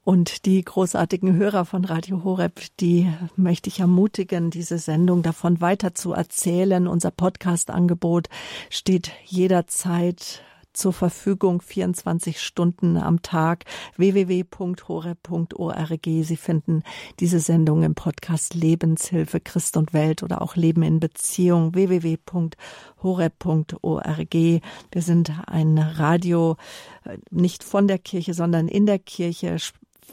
[0.07, 5.97] Und die großartigen Hörer von Radio Horeb, die möchte ich ermutigen, diese Sendung davon weiter
[5.97, 6.87] zu erzählen.
[6.87, 8.29] Unser Podcast-Angebot
[8.71, 13.65] steht jederzeit zur Verfügung 24 Stunden am Tag
[13.97, 16.05] www.horeb.org.
[16.05, 16.85] Sie finden
[17.19, 24.35] diese Sendung im Podcast Lebenshilfe Christ und Welt oder auch Leben in Beziehung www.horeb.org.
[24.35, 26.57] Wir sind ein Radio
[27.05, 29.59] äh, nicht von der Kirche, sondern in der Kirche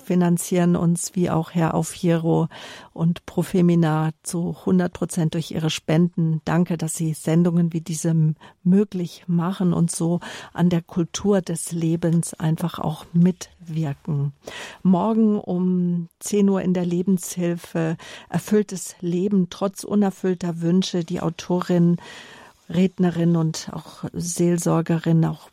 [0.04, 2.48] finanzieren uns wie auch Herr Aufhiero
[2.94, 6.42] und Profemina zu 100 Prozent durch ihre Spenden.
[6.46, 8.14] Danke, dass Sie Sendungen wie diese
[8.64, 10.20] möglich machen und so
[10.54, 14.34] an der Kultur des Lebens einfach auch mitwirken.
[14.82, 17.98] Morgen um 10 Uhr in der Lebenshilfe
[18.30, 21.04] erfülltes Leben trotz unerfüllter Wünsche.
[21.04, 21.98] Die Autorin
[22.74, 25.50] Rednerin und auch Seelsorgerin, auch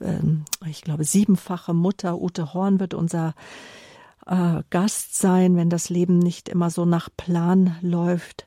[0.00, 3.34] äh, ich glaube siebenfache Mutter Ute Horn wird unser
[4.26, 8.46] äh, Gast sein, wenn das Leben nicht immer so nach Plan läuft.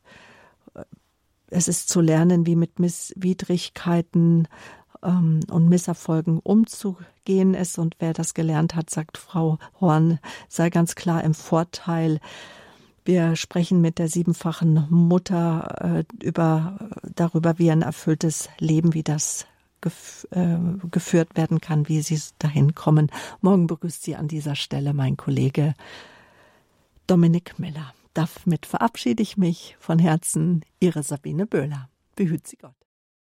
[1.47, 4.47] Es ist zu lernen, wie mit Misswidrigkeiten
[5.03, 7.78] ähm, und Misserfolgen umzugehen ist.
[7.78, 12.20] Und wer das gelernt hat, sagt Frau Horn, sei ganz klar im Vorteil.
[13.05, 16.77] Wir sprechen mit der siebenfachen Mutter äh, über,
[17.15, 19.45] darüber, wie ein erfülltes Leben, wie das
[19.81, 20.57] gef äh,
[20.89, 23.11] geführt werden kann, wie sie dahin kommen.
[23.41, 25.73] Morgen begrüßt Sie an dieser Stelle mein Kollege
[27.07, 27.93] Dominik Miller.
[28.13, 30.63] Damit verabschiede ich mich von Herzen.
[30.79, 31.89] Ihre Sabine Böhler.
[32.15, 32.82] Behüt Sie Gott.